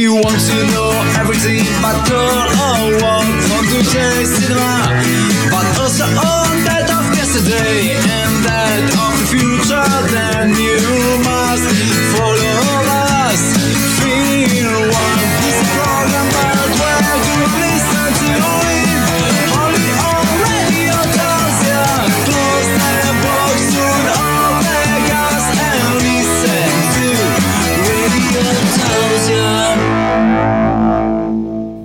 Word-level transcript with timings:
you 0.00 0.14
want 0.14 0.40
to 0.40 0.56
know 0.72 0.90
everything 1.20 1.60
girl 2.08 2.48
or 2.56 2.88
what 3.04 3.26
from 3.44 3.64
today's 3.68 4.32
cinema, 4.32 4.88
but 5.52 5.66
also 5.78 6.04
on 6.04 6.64
that 6.64 6.88
of 6.88 7.04
yesterday 7.12 7.92
and 7.92 8.34
that 8.48 8.80
of 8.96 9.12
the 9.20 9.26
future, 9.28 9.92
then 10.08 10.56
you 10.56 11.29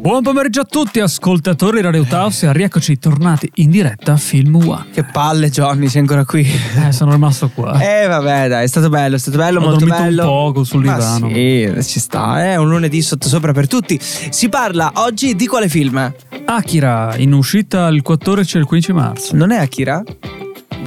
Buon 0.06 0.22
pomeriggio 0.22 0.62
a 0.62 0.66
tutti, 0.66 1.00
ascoltatori 1.00 1.82
Radio 1.82 2.04
Tausia. 2.04 2.52
Rieccoci 2.52 3.00
tornati 3.00 3.50
in 3.56 3.72
diretta 3.72 4.12
a 4.14 4.18
Film 4.18 4.54
One. 4.54 4.86
Che 4.94 5.04
palle, 5.04 5.50
Johnny, 5.50 5.88
sei 5.88 6.02
ancora 6.02 6.24
qui. 6.24 6.48
Eh, 6.86 6.92
sono 6.92 7.14
rimasto 7.14 7.50
qua. 7.50 7.80
Eh, 7.80 8.06
vabbè, 8.06 8.48
dai, 8.48 8.66
è 8.66 8.68
stato 8.68 8.90
bello, 8.90 9.16
è 9.16 9.18
stato 9.18 9.38
bello, 9.38 9.58
Ho 9.58 9.64
molto 9.64 9.80
dormito 9.80 10.02
un 10.04 10.08
bello. 10.10 10.24
poco 10.26 10.64
sul 10.64 10.84
divano. 10.84 11.28
Sì, 11.30 11.74
ci 11.82 12.00
sta, 12.00 12.44
è 12.44 12.56
un 12.56 12.70
lunedì 12.70 13.02
sottosopra 13.02 13.52
per 13.52 13.68
tutti. 13.68 13.98
Si 14.00 14.48
parla 14.48 14.92
oggi 14.98 15.34
di 15.34 15.48
quale 15.48 15.68
film? 15.70 16.14
Akira, 16.46 17.16
in 17.18 17.34
uscita 17.34 17.88
il 17.88 18.04
14 18.04 18.58
e 18.58 18.60
il 18.60 18.66
15 18.68 18.94
marzo. 18.94 19.36
Non 19.36 19.50
è 19.50 19.58
Akira? 19.58 20.04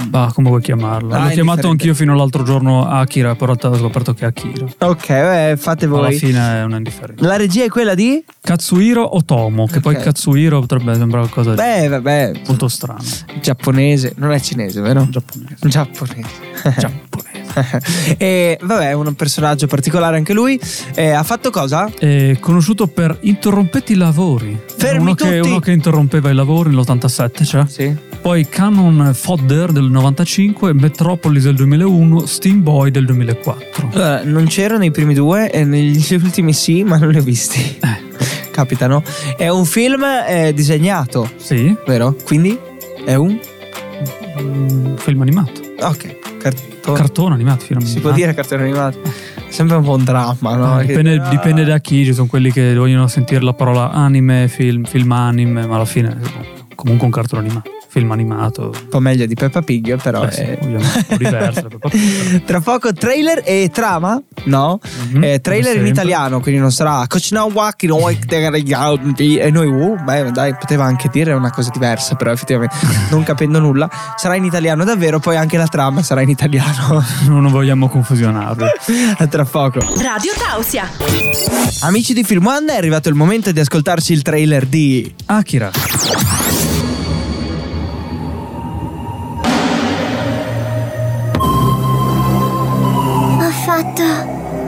Bah, 0.09 0.31
come 0.35 0.49
vuoi 0.49 0.61
chiamarlo? 0.63 1.13
Ah, 1.15 1.25
L'ho 1.25 1.31
chiamato 1.31 1.69
anch'io 1.69 1.95
fino 1.95 2.13
all'altro 2.13 2.43
giorno 2.43 2.87
Akira, 2.87 3.35
però 3.35 3.53
ho 3.61 3.77
scoperto 3.77 4.15
che 4.15 4.25
è 4.25 4.29
Akira. 4.29 4.67
Ok, 4.79 5.09
eh, 5.11 5.55
fate 5.59 5.85
Alla 5.85 5.97
voi. 5.97 6.17
fine 6.19 6.39
è 6.61 6.63
una 6.65 6.77
indifferenza. 6.79 7.27
La 7.27 7.37
regia 7.37 7.65
è 7.65 7.69
quella 7.69 7.95
di? 7.95 8.25
Katsuhiro 8.41 9.17
Otomo, 9.17 9.67
che 9.67 9.81
poi 9.81 9.95
Ok. 9.95 10.03
Katsuhiro 10.05 10.61
potrebbe 10.61 10.95
sembrare 10.95 11.29
qualcosa 11.29 11.51
di 11.51 11.57
Beh, 11.57 11.89
vabbè, 11.89 12.41
molto 12.47 12.69
strano. 12.69 13.03
giapponese, 13.41 14.15
non 14.17 14.33
è 14.33 14.41
cinese, 14.41 14.81
vero? 14.81 15.07
Giapponese. 15.11 15.57
Giapponese. 15.69 16.29
Giapponese. 16.79 17.38
e 18.19 18.59
vabbè, 18.61 18.89
è 18.89 18.93
un 18.93 19.15
personaggio 19.15 19.67
particolare 19.67 20.17
anche 20.17 20.33
lui. 20.33 20.59
Eh, 20.95 21.11
ha 21.11 21.23
fatto 21.23 21.51
cosa? 21.51 21.91
È 21.99 22.37
conosciuto 22.41 22.87
per 22.87 23.17
Interrompeti 23.21 23.93
i 23.93 23.97
lavori. 23.97 24.59
Fermi 24.77 25.03
uno 25.03 25.15
che, 25.15 25.37
tutti! 25.37 25.49
uno 25.49 25.61
che 25.61 25.73
interrompeva 25.73 26.31
i 26.31 26.35
lavori 26.35 26.71
nell'87, 26.71 27.45
cioè. 27.45 27.65
Sì. 27.67 27.97
Poi 28.21 28.49
Canon 28.49 29.13
Fodder 29.15 29.71
del 29.73 29.85
95, 29.85 30.73
Metropolis 30.75 31.45
del 31.45 31.55
2001, 31.55 32.27
Steam 32.27 32.63
Boy 32.63 32.91
del 32.91 33.05
2004. 33.07 33.91
Allora, 33.93 34.25
non 34.25 34.47
c'erano 34.47 34.85
i 34.85 34.91
primi 34.91 35.15
due 35.15 35.51
e 35.51 35.65
negli 35.65 36.05
ultimi 36.15 36.53
sì, 36.53 36.83
ma 36.83 36.97
non 36.97 37.11
li 37.11 37.19
ho 37.19 37.23
visti. 37.23 37.79
Eh, 37.81 38.07
Capitano. 38.51 39.03
È 39.37 39.49
un 39.49 39.65
film 39.65 40.05
eh, 40.05 40.53
disegnato, 40.53 41.31
sì, 41.37 41.75
vero? 41.87 42.17
Quindi 42.25 42.59
è 43.05 43.15
un. 43.15 43.39
mm, 44.41 44.97
film 44.97 45.21
animato. 45.21 45.61
Ok, 45.81 46.39
cartone. 46.39 46.78
Cartone 46.95 47.35
animato, 47.35 47.65
film 47.65 47.81
si 47.81 47.87
animato. 47.97 48.09
può 48.09 48.13
dire 48.17 48.35
cartone 48.35 48.63
animato. 48.63 48.99
Sempre 49.49 49.77
un 49.77 49.85
po' 49.85 49.95
un 49.95 50.05
dramma, 50.05 50.55
no? 50.57 50.75
Ah, 50.75 50.81
dipende, 50.83 51.21
Che- 51.21 51.29
dipende 51.31 51.65
da 51.65 51.79
chi, 51.79 52.05
ci 52.05 52.13
sono 52.15 52.27
quelli 52.27 52.53
che 52.53 52.75
vogliono 52.75 53.07
sentire 53.07 53.43
la 53.43 53.55
parola 53.55 53.91
anime, 53.91 54.49
film, 54.49 54.85
film 54.85 55.11
anime, 55.13 55.67
ma 55.67 55.77
alla 55.77 55.85
fine 55.85 56.17
eh, 56.23 56.67
comunque 56.75 57.07
un 57.07 57.13
cartone 57.13 57.43
animato, 57.47 57.71
film 57.99 58.13
animato. 58.13 58.71
Un 58.73 58.89
po' 58.89 59.01
meglio 59.01 59.27
di 59.27 59.35
Peppa 59.35 59.61
Pig, 59.63 60.01
però 60.01 60.25
Beh, 60.25 60.31
sì, 60.31 60.41
è. 60.43 60.59
ovviamente, 60.63 60.99
un 60.99 61.05
po' 61.09 61.17
diverso. 61.17 61.69
Tra 62.47 62.61
poco 62.61 62.93
trailer 62.93 63.43
e 63.45 63.71
trama? 63.73 64.21
No? 64.45 64.79
Mhm, 65.11 65.25
Eh, 65.25 65.41
trailer 65.41 65.77
in 65.77 65.87
italiano, 65.87 66.41
quindi 66.41 66.61
non 66.61 66.71
sarà 66.71 67.07
e 69.39 69.51
noi, 69.51 69.67
uh, 69.67 69.97
beh, 70.03 70.31
dai, 70.31 70.55
poteva 70.55 70.85
anche 70.85 71.09
dire 71.11 71.33
una 71.33 71.51
cosa 71.51 71.71
diversa, 71.71 72.15
però 72.15 72.31
effettivamente 72.31 72.77
non 73.11 73.23
capendo 73.25 73.59
nulla. 73.59 73.91
Sarà 74.17 74.37
in 74.37 74.45
italiano 74.45 74.85
davvero, 74.85 75.19
poi 75.19 75.37
anche 75.37 75.57
la 75.57 75.67
trama 75.67 76.03
sarà 76.03 76.21
in 76.23 76.29
italiano. 76.31 77.05
Non 77.29 77.49
vogliamo 77.49 77.89
confusionarli. 77.89 78.65
A 79.19 79.27
Tra 79.27 79.45
poco. 79.45 79.81
Radio 80.01 80.33
Tausia. 80.37 80.89
Amici 81.81 82.13
di 82.15 82.23
Film 82.25 82.47
One, 82.47 82.73
è 82.73 82.77
arrivato 82.77 83.09
il 83.09 83.15
momento 83.15 83.51
di 83.53 83.61
ascoltarci 83.61 84.13
il 84.13 84.23
trailer 84.23 84.67
di. 84.67 85.13
Akira. 85.27 85.71
Fatto 93.79 94.03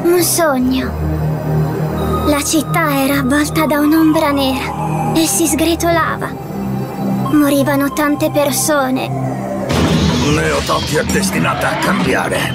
un 0.04 0.22
sogno. 0.22 2.28
La 2.28 2.44
città 2.44 3.02
era 3.02 3.18
avvolta 3.18 3.66
da 3.66 3.80
un'ombra 3.80 4.30
nera 4.30 5.12
e 5.14 5.26
si 5.26 5.48
sgretolava. 5.48 6.32
Morivano 7.32 7.92
tante 7.92 8.30
persone. 8.30 9.08
Neototti 9.08 10.96
è 10.96 11.04
destinata 11.04 11.70
a 11.70 11.76
cambiare. 11.78 12.54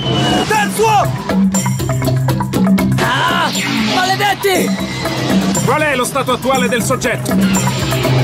Qual 5.66 5.82
è 5.82 5.96
lo 5.96 6.06
stato 6.06 6.32
attuale 6.32 6.70
del 6.70 6.84
soggetto? 6.84 8.15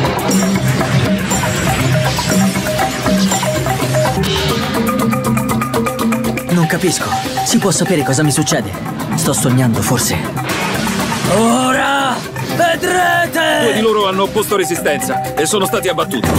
Capisco. 6.72 7.10
Si 7.44 7.58
può 7.58 7.70
sapere 7.70 8.02
cosa 8.02 8.24
mi 8.24 8.32
succede? 8.32 8.72
Sto 9.16 9.34
sognando, 9.34 9.82
forse. 9.82 10.18
Ora 11.36 12.16
Due 12.16 12.78
di 12.78 12.88
vedrete! 12.88 13.82
loro 13.82 14.08
hanno 14.08 14.24
opposto 14.24 14.56
resistenza 14.56 15.34
e 15.34 15.46
sono 15.46 15.66
stati 15.66 15.90
abbattuti. 15.90 16.30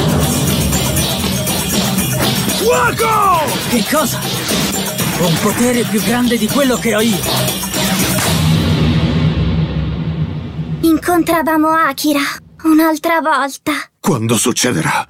Fuoco! 2.56 3.44
Che 3.68 3.84
cosa? 3.90 4.20
Un 5.18 5.38
potere 5.42 5.82
più 5.82 6.02
grande 6.02 6.38
di 6.38 6.48
quello 6.48 6.76
che 6.76 6.96
ho 6.96 7.00
io. 7.00 7.18
Incontravamo 10.80 11.68
Akira 11.68 12.20
un'altra 12.62 13.20
volta. 13.20 13.72
Quando 14.00 14.36
succederà? 14.38 15.06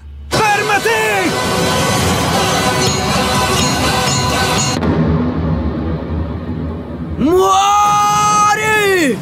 Muori! 7.23 9.17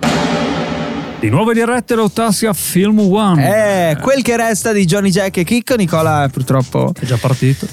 Di 1.21 1.29
nuovo 1.29 1.51
in 1.51 1.59
diretta 1.59 1.95
Rotassia 1.95 2.55
Film 2.55 2.99
One. 2.99 3.91
Eh, 3.91 3.97
quel 4.01 4.23
che 4.23 4.37
resta 4.37 4.73
di 4.73 4.87
Johnny 4.87 5.11
Jack 5.11 5.37
e 5.37 5.45
Chicco, 5.45 5.75
Nicola 5.77 6.27
purtroppo 6.33 6.93
È 6.99 7.05
già 7.05 7.19
partito. 7.19 7.67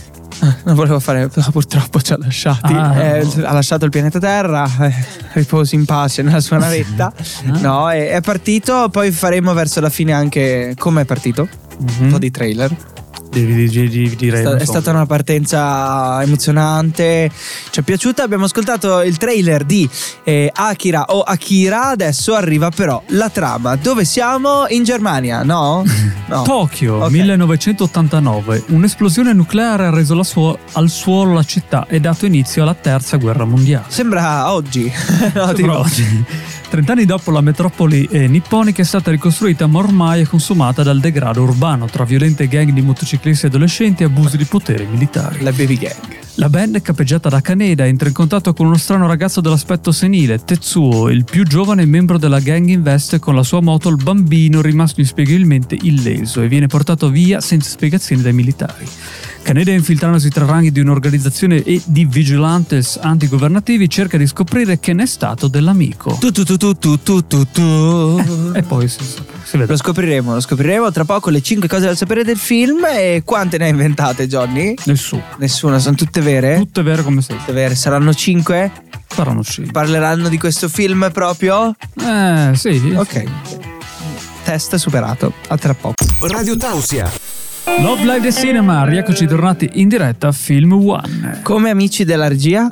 non 0.65 0.75
volevo 0.75 0.99
fare, 0.99 1.29
purtroppo 1.51 2.01
ci 2.01 2.11
ha 2.11 2.17
lasciati. 2.19 2.73
Ah. 2.73 2.93
Eh, 2.99 3.27
ha 3.43 3.53
lasciato 3.53 3.85
il 3.85 3.91
pianeta 3.91 4.19
Terra, 4.19 4.69
eh, 4.81 4.93
riposi 5.33 5.75
in 5.75 5.85
pace 5.85 6.21
nella 6.23 6.41
sua 6.41 6.57
navetta. 6.57 7.13
Ah. 7.15 7.59
No, 7.59 7.89
è, 7.89 8.09
è 8.09 8.19
partito, 8.21 8.89
poi 8.89 9.11
faremo 9.11 9.53
verso 9.53 9.79
la 9.79 9.89
fine 9.89 10.11
anche 10.11 10.73
come 10.77 11.03
è 11.03 11.05
partito. 11.05 11.47
Un 11.99 12.09
po' 12.09 12.17
di 12.17 12.31
trailer. 12.31 12.75
Di, 13.29 13.45
di, 13.45 13.67
di, 13.69 13.89
di, 13.89 14.15
direi, 14.15 14.41
È 14.43 14.45
sta- 14.47 14.57
è 14.57 14.65
stata 14.65 14.89
una 14.91 15.05
partenza 15.05 16.21
emozionante, 16.23 17.29
ci 17.69 17.79
è 17.79 17.83
piaciuta. 17.83 18.23
Abbiamo 18.23 18.45
ascoltato 18.45 19.01
il 19.01 19.17
trailer 19.17 19.63
di 19.63 19.87
eh, 20.23 20.49
Akira 20.53 21.05
o 21.09 21.21
Akira. 21.21 21.89
Adesso 21.89 22.33
arriva 22.33 22.69
però 22.71 23.01
la 23.07 23.29
trama. 23.29 23.75
Dove 23.75 24.05
siamo? 24.05 24.65
In 24.69 24.83
Germania, 24.83 25.43
no? 25.43 25.83
No. 26.27 26.41
Tokyo, 26.41 26.95
Ok. 26.95 27.09
1989. 27.11 28.63
Un'esplosione 28.67 29.31
nucleare 29.31 29.85
ha 29.85 29.89
reso 29.91 30.21
suo- 30.23 30.57
al 30.73 30.89
suolo 30.89 31.33
la 31.33 31.43
città 31.43 31.85
e 31.87 32.01
dato 32.01 32.25
inizio 32.25 32.63
alla 32.63 32.73
terza 32.73 33.15
guerra 33.15 33.45
mondiale. 33.45 33.85
Sembra 33.87 34.51
oggi. 34.51 34.91
no, 35.33 35.55
Sembra 35.55 35.79
oggi. 35.79 36.25
Trent'anni 36.69 37.05
dopo 37.05 37.31
la 37.31 37.41
metropoli 37.41 38.07
eh, 38.11 38.27
nipponica 38.27 38.81
è 38.81 38.85
stata 38.85 39.09
ricostruita 39.09 39.67
ma 39.67 39.79
ormai 39.79 40.23
è 40.23 40.25
consumata 40.25 40.83
dal 40.83 40.99
degrado 40.99 41.43
urbano 41.43 41.85
tra 41.85 42.03
violente 42.03 42.47
gang 42.47 42.71
di 42.71 42.81
motociclisti 42.81 43.45
adolescenti 43.45 44.03
e 44.03 44.07
abusi 44.07 44.35
di 44.35 44.45
potere 44.45 44.85
militari. 44.85 45.41
La 45.43 45.51
baby 45.51 45.77
gang. 45.77 46.25
La 46.39 46.49
band, 46.49 46.79
capeggiata 46.81 47.29
da 47.29 47.41
Kaneda, 47.41 47.87
entra 47.87 48.09
in 48.09 48.13
contatto 48.13 48.53
con 48.53 48.67
uno 48.67 48.77
strano 48.77 49.07
ragazzo 49.07 49.41
dall'aspetto 49.41 49.91
senile, 49.91 50.43
Tetsuo, 50.43 51.09
il 51.09 51.23
più 51.23 51.43
giovane 51.43 51.83
membro 51.85 52.19
della 52.19 52.39
gang 52.39 52.67
investe 52.67 53.17
con 53.17 53.33
la 53.33 53.41
sua 53.41 53.59
moto 53.59 53.89
il 53.89 53.95
bambino 53.95 54.61
rimasto 54.61 54.99
inspiegabilmente 54.99 55.75
illeso 55.81 56.43
e 56.43 56.47
viene 56.47 56.67
portato 56.67 57.09
via 57.09 57.41
senza 57.41 57.71
spiegazioni 57.71 58.21
dai 58.21 58.33
militari. 58.33 58.87
Kaneda, 59.47 59.71
infiltrandosi 59.71 60.27
tra 60.27 60.43
ranghi 60.45 60.73
di 60.73 60.81
un'organizzazione 60.81 61.63
e 61.63 61.81
di 61.85 62.03
vigilantes 62.03 62.99
antigovernativi, 63.01 63.89
cerca 63.89 64.17
di 64.17 64.27
scoprire 64.27 64.77
che 64.77 64.91
ne 64.91 65.03
è 65.03 65.05
stato 65.05 65.47
dell'amico. 65.47 66.17
Tu 66.19 66.31
tu 66.31 66.43
tu 66.43 66.57
tu 66.57 66.77
tu 66.77 67.01
tu 67.01 67.25
tu 67.25 67.47
tu. 67.49 68.51
E 68.53 68.61
poi 68.63 68.89
si, 68.89 68.99
si 69.01 69.55
vede. 69.55 69.67
Lo 69.71 69.77
scopriremo, 69.77 70.33
lo 70.33 70.41
scopriremo 70.41 70.91
tra 70.91 71.05
poco 71.05 71.29
le 71.29 71.41
5 71.41 71.65
cose 71.69 71.85
da 71.85 71.95
sapere 71.95 72.25
del 72.25 72.35
film 72.35 72.83
e 72.93 73.21
quante 73.23 73.57
ne 73.57 73.63
hai 73.63 73.69
inventate 73.69 74.27
Johnny? 74.27 74.73
Nessuno. 74.83 75.23
Nessuna, 75.37 75.79
sono 75.79 75.95
tutte 75.95 76.19
vere? 76.19 76.57
Tutto 76.57 76.81
è 76.81 76.83
vero 76.83 77.03
come 77.03 77.21
sei. 77.21 77.37
Tutte 77.37 77.53
vere, 77.53 77.73
saranno 77.73 78.13
5? 78.13 78.71
Saranno 79.07 79.39
usciti. 79.39 79.71
Parleranno 79.71 80.27
di 80.27 80.37
questo 80.37 80.67
film 80.67 81.09
proprio? 81.13 81.73
Eh, 82.01 82.51
sì. 82.53 82.93
Ok. 82.93 83.23
Test 84.43 84.75
superato. 84.75 85.31
A 85.47 85.57
tra 85.57 85.73
poco. 85.73 86.03
Radio 86.19 86.57
Tausia. 86.57 87.36
Love 87.75 88.03
Live 88.05 88.21
the 88.21 88.31
Cinema, 88.31 88.85
rieccoci 88.85 89.27
tornati 89.27 89.69
in 89.73 89.87
diretta 89.87 90.29
a 90.29 90.31
Film 90.31 90.73
One. 90.73 91.41
Come 91.43 91.69
amici 91.69 92.05
della 92.05 92.27
regia, 92.27 92.71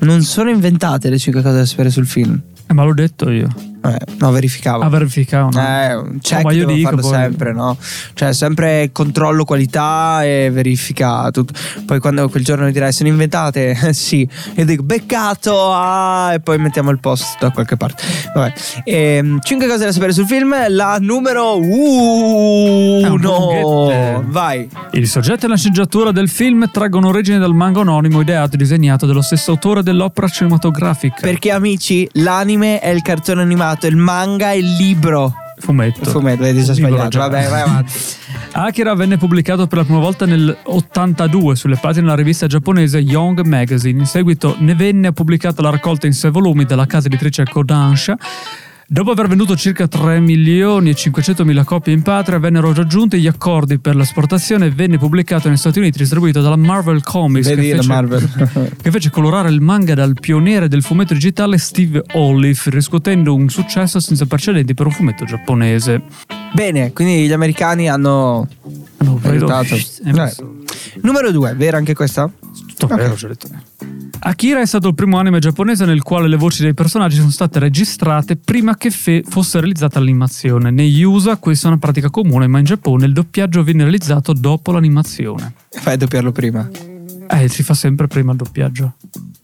non 0.00 0.22
sono 0.22 0.48
inventate 0.48 1.10
le 1.10 1.18
5 1.18 1.42
cose 1.42 1.56
da 1.56 1.66
sapere 1.66 1.90
sul 1.90 2.06
film. 2.06 2.40
Eh, 2.66 2.72
ma 2.72 2.84
l'ho 2.84 2.94
detto 2.94 3.28
io. 3.30 3.48
Eh, 3.90 3.96
no, 4.18 4.30
verificavo. 4.30 4.82
A 4.82 4.88
verificare 4.88 5.48
no? 5.50 5.60
Eh, 5.60 5.94
un 5.94 6.18
check 6.20 6.42
No, 6.42 6.48
ma 6.48 6.52
io 6.52 6.58
devo 6.66 6.72
dico 6.72 6.88
farlo 6.88 7.02
poi- 7.02 7.10
sempre, 7.10 7.52
no? 7.52 7.76
Cioè, 8.14 8.32
sempre 8.32 8.90
controllo 8.92 9.44
qualità 9.44 10.24
e 10.24 10.50
verifica 10.52 11.30
tutto. 11.30 11.52
Poi 11.84 12.00
quando 12.00 12.28
quel 12.28 12.44
giorno 12.44 12.64
mi 12.64 12.72
dirai 12.72 12.92
sono 12.92 13.08
inventate, 13.08 13.76
sì. 13.92 14.28
Io 14.56 14.64
dico 14.64 14.82
beccato, 14.82 15.72
ah, 15.72 16.32
e 16.34 16.40
poi 16.40 16.58
mettiamo 16.58 16.90
il 16.90 16.98
post 17.00 17.38
da 17.38 17.50
qualche 17.50 17.76
parte. 17.76 18.02
Vabbè. 18.34 18.52
Ehm, 18.84 19.40
cinque 19.42 19.66
cose 19.66 19.84
da 19.86 19.92
sapere 19.92 20.12
sul 20.12 20.26
film. 20.26 20.54
La 20.68 20.98
numero 21.00 21.56
un 21.58 23.04
uno. 23.04 23.16
lunghette. 23.16 24.24
Vai. 24.26 24.68
Il 24.92 25.08
soggetto 25.08 25.46
e 25.46 25.48
la 25.48 25.56
sceneggiatura 25.56 26.12
del 26.12 26.28
film 26.28 26.70
traggono 26.70 27.08
origine 27.08 27.38
dal 27.38 27.54
manga 27.54 27.80
anonimo 27.80 28.20
ideato 28.20 28.54
e 28.54 28.58
disegnato 28.58 29.06
dallo 29.06 29.22
stesso 29.22 29.50
autore 29.52 29.82
dell'opera 29.82 30.28
cinematografica. 30.28 31.16
Perché, 31.20 31.50
amici, 31.50 32.08
l'anime 32.14 32.80
è 32.80 32.88
il 32.88 33.02
cartone 33.02 33.42
animato, 33.42 33.75
il 33.84 33.96
manga 33.96 34.50
è 34.50 34.54
il 34.54 34.74
libro. 34.74 35.34
Fumetto. 35.58 36.00
Il 36.00 36.06
fumetto, 36.06 36.42
vedi, 36.42 36.62
già 36.62 36.72
sbagliato. 36.74 37.18
Vabbè, 37.18 37.48
vai 37.48 37.60
avanti. 37.62 37.92
Akira 38.52 38.94
venne 38.94 39.16
pubblicato 39.16 39.66
per 39.66 39.78
la 39.78 39.84
prima 39.84 39.98
volta 39.98 40.24
nel 40.24 40.56
82 40.64 41.56
sulle 41.56 41.76
pagine 41.76 42.04
della 42.04 42.16
rivista 42.16 42.46
giapponese 42.46 42.98
Young 42.98 43.40
Magazine. 43.40 43.98
In 43.98 44.06
seguito 44.06 44.56
ne 44.58 44.74
venne 44.74 45.12
pubblicata 45.12 45.62
la 45.62 45.70
raccolta 45.70 46.06
in 46.06 46.12
sei 46.12 46.30
volumi 46.30 46.64
dalla 46.64 46.86
casa 46.86 47.06
editrice 47.06 47.44
Kodansha. 47.44 48.16
Dopo 48.88 49.10
aver 49.10 49.26
venduto 49.26 49.56
circa 49.56 49.88
3 49.88 50.20
milioni 50.20 50.90
e 50.90 50.94
500 50.94 51.44
mila 51.44 51.64
copie 51.64 51.92
in 51.92 52.02
patria, 52.02 52.38
vennero 52.38 52.72
raggiunti 52.72 53.18
gli 53.18 53.26
accordi 53.26 53.80
per 53.80 53.96
l'esportazione 53.96 54.66
e 54.66 54.70
venne 54.70 54.96
pubblicato 54.96 55.48
negli 55.48 55.56
Stati 55.56 55.80
Uniti, 55.80 55.98
distribuito 55.98 56.40
dalla 56.40 56.54
Marvel 56.54 57.02
Comics. 57.02 57.48
Vedi 57.48 57.70
che 57.70 57.74
fece- 57.76 57.88
Marvel. 57.88 58.72
che 58.80 58.90
fece 58.92 59.10
colorare 59.10 59.50
il 59.50 59.60
manga 59.60 59.94
dal 59.94 60.14
pioniere 60.14 60.68
del 60.68 60.82
fumetto 60.84 61.14
digitale 61.14 61.58
Steve 61.58 62.00
Olive, 62.12 62.60
riscuotendo 62.66 63.34
un 63.34 63.48
successo 63.48 63.98
senza 63.98 64.24
precedenti 64.24 64.72
per 64.74 64.86
un 64.86 64.92
fumetto 64.92 65.24
giapponese. 65.24 66.02
Bene, 66.52 66.92
quindi 66.92 67.26
gli 67.26 67.32
americani 67.32 67.88
hanno 67.90 68.46
vedo- 68.98 69.20
aiutato. 69.48 69.76
Numero 71.02 71.32
due, 71.32 71.54
vera 71.54 71.76
anche 71.76 71.92
questa? 71.92 72.30
Tutto 72.76 72.94
vero, 72.94 73.14
c'ho 73.14 73.26
detto. 73.26 73.48
Akira 74.18 74.60
è 74.60 74.66
stato 74.66 74.88
il 74.88 74.94
primo 74.94 75.18
anime 75.18 75.38
giapponese 75.38 75.84
nel 75.84 76.02
quale 76.02 76.26
le 76.26 76.36
voci 76.36 76.62
dei 76.62 76.74
personaggi 76.74 77.16
sono 77.16 77.30
state 77.30 77.58
registrate 77.58 78.36
prima 78.36 78.76
che 78.76 78.90
fe- 78.90 79.22
fosse 79.26 79.60
realizzata 79.60 79.98
l'animazione. 80.00 80.70
Negli 80.70 81.02
USA 81.02 81.36
questa 81.36 81.66
è 81.66 81.70
una 81.70 81.78
pratica 81.78 82.10
comune, 82.10 82.46
ma 82.48 82.58
in 82.58 82.64
Giappone 82.64 83.06
il 83.06 83.12
doppiaggio 83.12 83.62
viene 83.62 83.82
realizzato 83.82 84.32
dopo 84.32 84.72
l'animazione. 84.72 85.52
Fai 85.68 85.94
a 85.94 85.96
doppiarlo 85.96 86.32
prima. 86.32 86.68
Eh, 87.28 87.48
si 87.48 87.62
fa 87.62 87.74
sempre 87.74 88.08
prima 88.08 88.32
il 88.32 88.38
doppiaggio. 88.38 88.94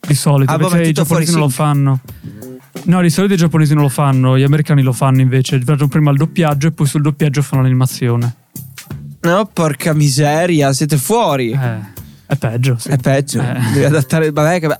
Di 0.00 0.14
solito, 0.14 0.50
Ah, 0.50 0.54
invece 0.56 0.82
i 0.88 0.92
giapponesi 0.92 1.30
non 1.32 1.40
lo 1.40 1.48
fanno. 1.48 2.00
No, 2.84 3.00
di 3.02 3.10
solito 3.10 3.34
i 3.34 3.36
giapponesi 3.36 3.74
non 3.74 3.84
lo 3.84 3.88
fanno, 3.88 4.36
gli 4.36 4.42
americani 4.42 4.82
lo 4.82 4.92
fanno 4.92 5.20
invece. 5.20 5.60
Facciano 5.60 5.88
prima 5.88 6.10
il 6.10 6.16
doppiaggio 6.16 6.68
e 6.68 6.72
poi 6.72 6.86
sul 6.86 7.02
doppiaggio 7.02 7.42
fanno 7.42 7.62
l'animazione. 7.62 8.34
No, 9.20 9.48
porca 9.52 9.92
miseria, 9.94 10.72
siete 10.72 10.96
fuori. 10.96 11.50
Eh, 11.52 11.91
è 12.32 12.36
peggio. 12.36 12.76
sì. 12.78 12.88
È 12.88 12.96
peggio. 12.98 13.40
Eh. 13.40 13.60
Devi 13.72 13.84
adattare. 13.84 14.30
Vabbè, 14.30 14.60
che. 14.60 14.78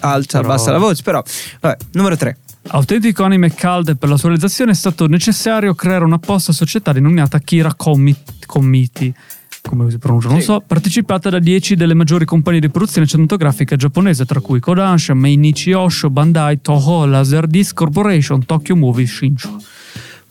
Alza, 0.00 0.40
Però- 0.40 0.52
abbassa 0.52 0.70
la 0.70 0.78
voce, 0.78 1.02
però. 1.02 1.22
Vabbè, 1.60 1.76
numero 1.92 2.16
tre. 2.16 2.38
Autentico 2.68 3.24
anime 3.24 3.52
calde 3.54 3.96
per 3.96 4.08
la 4.08 4.16
sua 4.16 4.28
realizzazione 4.28 4.72
è 4.72 4.74
stato 4.74 5.06
necessario 5.06 5.74
creare 5.74 6.04
un'apposta 6.04 6.52
società 6.52 6.92
denominata 6.92 7.38
Kira 7.38 7.74
Commit- 7.74 8.44
Committee, 8.46 9.12
come 9.62 9.90
si 9.90 9.98
pronuncia, 9.98 10.28
non 10.28 10.38
Sì. 10.38 10.44
so, 10.44 10.62
partecipata 10.66 11.30
da 11.30 11.38
10 11.38 11.74
delle 11.74 11.94
maggiori 11.94 12.24
compagnie 12.26 12.60
di 12.60 12.68
produzione 12.68 13.06
cinematografica 13.06 13.76
giapponese, 13.76 14.26
tra 14.26 14.40
cui 14.40 14.60
Kodansha, 14.60 15.14
Meinichi 15.14 15.72
Osho, 15.72 16.10
Bandai, 16.10 16.60
Toho, 16.60 17.06
Laserdisc 17.06 17.74
Corporation, 17.74 18.44
Tokyo 18.44 18.76
Movie, 18.76 19.06
Shinshu. 19.06 19.56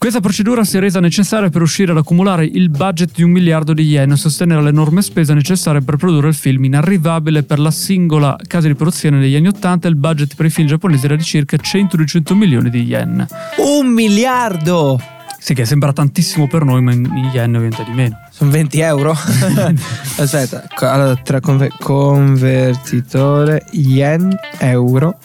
Questa 0.00 0.20
procedura 0.20 0.64
si 0.64 0.78
è 0.78 0.80
resa 0.80 0.98
necessaria 0.98 1.50
per 1.50 1.58
riuscire 1.58 1.92
ad 1.92 1.98
accumulare 1.98 2.46
il 2.46 2.70
budget 2.70 3.10
di 3.14 3.22
un 3.22 3.32
miliardo 3.32 3.74
di 3.74 3.82
yen 3.82 4.12
e 4.12 4.16
sostenere 4.16 4.62
l'enorme 4.62 5.02
spesa 5.02 5.34
necessaria 5.34 5.82
per 5.82 5.96
produrre 5.96 6.28
il 6.28 6.34
film 6.34 6.64
inarrivabile 6.64 7.42
per 7.42 7.58
la 7.58 7.70
singola 7.70 8.34
casa 8.46 8.66
di 8.66 8.74
produzione 8.74 9.18
negli 9.18 9.36
anni 9.36 9.48
80 9.48 9.88
il 9.88 9.96
budget 9.96 10.36
per 10.36 10.46
i 10.46 10.48
film 10.48 10.68
giapponesi 10.68 11.04
era 11.04 11.16
di 11.16 11.22
circa 11.22 11.58
100-200 11.58 12.34
milioni 12.34 12.70
di 12.70 12.82
yen. 12.84 13.26
Un 13.58 13.88
miliardo! 13.88 14.98
Sì, 15.38 15.52
che 15.52 15.66
sembra 15.66 15.92
tantissimo 15.92 16.46
per 16.46 16.64
noi, 16.64 16.80
ma 16.80 16.92
in 16.92 17.30
yen 17.34 17.54
ovviamente 17.54 17.84
di 17.84 17.92
meno. 17.92 18.18
Sono 18.30 18.50
20 18.52 18.80
euro? 18.80 19.12
Aspetta, 20.16 20.64
allora, 20.78 21.14
tra 21.16 21.40
conver- 21.40 21.76
convertitore 21.78 23.66
yen 23.72 24.34
euro. 24.60 25.18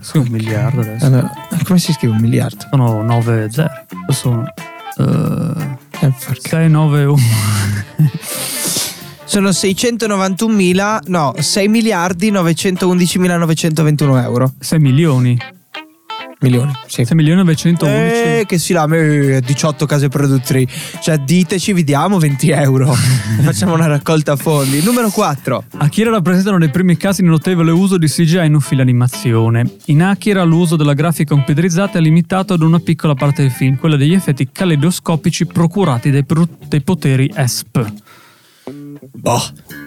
Sì, 0.00 0.18
un 0.18 0.26
miliardo 0.28 0.80
adesso. 0.80 1.06
Allora, 1.06 1.30
come 1.64 1.78
si 1.78 1.92
scrive 1.92 2.14
un 2.14 2.20
miliardo? 2.20 2.66
Sono 2.70 3.02
9 3.02 3.48
zeri. 3.50 3.68
Sono 4.08 4.44
porca- 4.96 6.48
6, 6.48 6.68
9, 6.68 7.04
1. 7.04 7.16
Sono 9.24 9.50
691 9.52 10.54
mila, 10.54 11.00
no, 11.06 11.32
6 11.38 11.68
miliardi 11.68 12.30
911.921 12.30 14.22
euro. 14.22 14.52
6 14.58 14.78
milioni. 14.78 15.38
Milioni, 16.42 16.72
sì. 16.86 17.04
6 17.04 17.16
milioni 17.16 17.44
911. 17.44 17.90
Eh, 17.90 18.44
che 18.46 18.58
si 18.58 18.72
lame, 18.72 19.36
eh, 19.36 19.40
18 19.40 19.86
case 19.86 20.08
produttrici. 20.08 20.68
Cioè, 21.00 21.18
diteci, 21.18 21.72
vi 21.72 21.84
diamo 21.84 22.18
20 22.18 22.50
euro. 22.50 22.92
Facciamo 23.42 23.74
una 23.74 23.86
raccolta 23.86 24.34
fondi. 24.34 24.82
Numero 24.82 25.08
4. 25.08 25.64
Akira 25.78 26.10
rappresenta 26.10 26.50
uno 26.50 26.58
dei 26.58 26.70
primi 26.70 26.96
casi 26.96 27.22
di 27.22 27.28
notevole 27.28 27.70
uso 27.70 27.96
di 27.96 28.08
CGI 28.08 28.46
in 28.46 28.54
un 28.54 28.60
film 28.60 28.80
animazione. 28.80 29.70
In 29.86 30.02
Akira 30.02 30.42
l'uso 30.42 30.74
della 30.74 30.94
grafica 30.94 31.32
computerizzata 31.32 31.98
è 31.98 32.00
limitato 32.00 32.54
ad 32.54 32.62
una 32.62 32.80
piccola 32.80 33.14
parte 33.14 33.42
del 33.42 33.52
film, 33.52 33.76
quella 33.76 33.96
degli 33.96 34.14
effetti 34.14 34.48
caleidoscopici 34.50 35.46
procurati 35.46 36.10
dai, 36.10 36.24
pro- 36.24 36.48
dai 36.66 36.80
poteri 36.82 37.30
ESP. 37.32 37.92
Boh. 39.14 39.42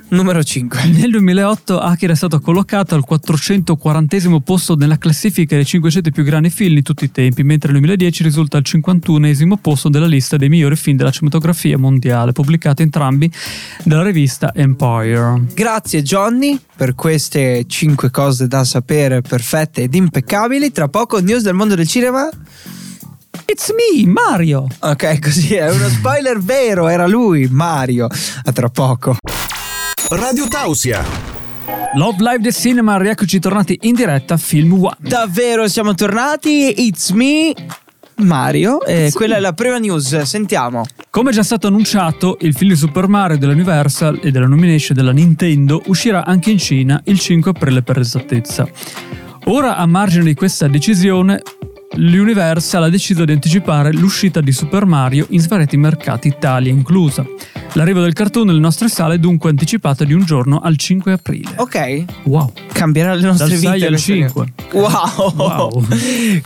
Numero 0.08 0.44
5. 0.44 0.86
Nel 0.94 1.10
2008 1.10 1.80
Akira 1.80 2.14
è 2.14 2.16
stato 2.16 2.40
collocato 2.40 2.94
al 2.94 3.04
440 3.04 4.40
posto 4.44 4.76
nella 4.76 5.00
classifica 5.00 5.56
dei 5.56 5.66
500 5.66 6.12
più 6.12 6.24
grandi 6.24 6.52
film 6.52 6.76
di 6.76 6.84
tutti 6.84 7.06
i 7.06 7.12
tempi, 7.12 7.42
mentre 7.42 7.72
nel 7.72 7.82
2010 7.82 8.24
risulta 8.24 8.58
al 8.58 8.64
51 8.64 9.58
posto 9.60 9.90
della 9.90 10.06
lista 10.06 10.38
dei 10.38 10.48
migliori 10.48 10.76
film 10.76 10.96
della 10.96 11.10
cinematografia 11.10 11.78
mondiale, 11.80 12.34
pubblicati 12.34 12.84
entrambi 12.84 13.32
dalla 13.84 14.04
rivista 14.04 14.54
Empire. 14.54 15.42
Grazie 15.54 16.04
Johnny 16.04 16.60
per 16.76 16.94
queste 16.94 17.66
5 17.68 18.12
cose 18.12 18.48
da 18.48 18.64
sapere 18.64 19.22
perfette 19.22 19.84
ed 19.84 19.96
impeccabili. 19.96 20.72
Tra 20.72 20.88
poco 20.88 21.20
news 21.20 21.42
del 21.42 21.56
mondo 21.56 21.74
del 21.74 21.88
cinema. 21.88 22.30
It's 23.48 23.70
me, 23.70 24.06
Mario! 24.08 24.68
Ok, 24.80 25.20
così 25.20 25.56
è 25.56 25.70
uno 25.72 25.88
spoiler 25.90 26.40
vero, 26.40 26.88
era 26.88 27.06
lui, 27.08 27.48
Mario. 27.50 28.08
A 28.44 28.52
tra 28.52 28.70
poco. 28.70 29.18
Radio 30.10 30.48
Tausia. 30.48 31.04
Love 31.96 32.18
Live 32.20 32.42
the 32.42 32.52
Cinema, 32.52 32.98
rieccoci 32.98 33.40
tornati 33.40 33.80
in 33.84 33.96
diretta 33.96 34.36
a 34.36 34.38
Film 34.38 34.74
One. 34.74 34.96
Davvero 35.00 35.68
siamo 35.68 35.96
tornati. 35.96 36.86
It's 36.86 37.10
me, 37.10 37.54
Mario. 38.18 38.86
E 38.86 39.10
quella 39.14 39.38
è 39.38 39.40
la 39.40 39.54
prima 39.54 39.80
news. 39.80 40.22
Sentiamo. 40.22 40.86
Come 41.10 41.32
già 41.32 41.42
stato 41.42 41.68
annunciato, 41.68 42.38
il 42.42 42.54
film 42.54 42.72
di 42.72 42.78
Super 42.78 43.08
Mario 43.08 43.40
dell'Universal 43.40 44.20
e 44.22 44.30
della 44.30 44.48
nomination 44.48 44.96
della 44.96 45.12
Nintendo 45.12 45.82
uscirà 45.88 46.24
anche 46.24 46.52
in 46.52 46.60
Cina 46.60 47.02
il 47.06 47.20
5 47.20 47.52
aprile 47.52 47.82
per 47.82 47.98
esattezza. 47.98 48.70
Ora, 49.46 49.76
a 49.78 49.86
margine 49.88 50.24
di 50.24 50.36
questa 50.36 50.68
decisione, 50.68 51.42
l'Universal 51.96 52.84
ha 52.84 52.90
deciso 52.90 53.26
di 53.26 53.32
anticipare 53.32 53.92
l'uscita 53.94 54.42
di 54.42 54.52
Super 54.52 54.86
Mario 54.86 55.26
in 55.30 55.40
svariati 55.40 55.78
mercati, 55.78 56.28
Italia 56.28 56.72
inclusa. 56.72 57.26
L'arrivo 57.74 58.00
del 58.02 58.14
cartone 58.14 58.46
nelle 58.48 58.60
nostre 58.60 58.88
sale 58.88 59.16
è 59.16 59.18
dunque 59.18 59.50
anticipato 59.50 60.06
di 60.06 60.14
un 60.14 60.24
giorno 60.24 60.60
al 60.62 60.78
5 60.78 61.12
aprile. 61.12 61.52
Ok, 61.58 62.06
Wow. 62.24 62.54
cambierà 62.72 63.14
le 63.14 63.22
nostre 63.26 63.48
Dal 63.50 63.58
vite. 63.58 63.68
6 63.72 63.82
al 63.84 63.88
questa- 63.90 64.14
5. 64.14 64.54
Wow. 64.72 65.34
Wow. 65.36 65.88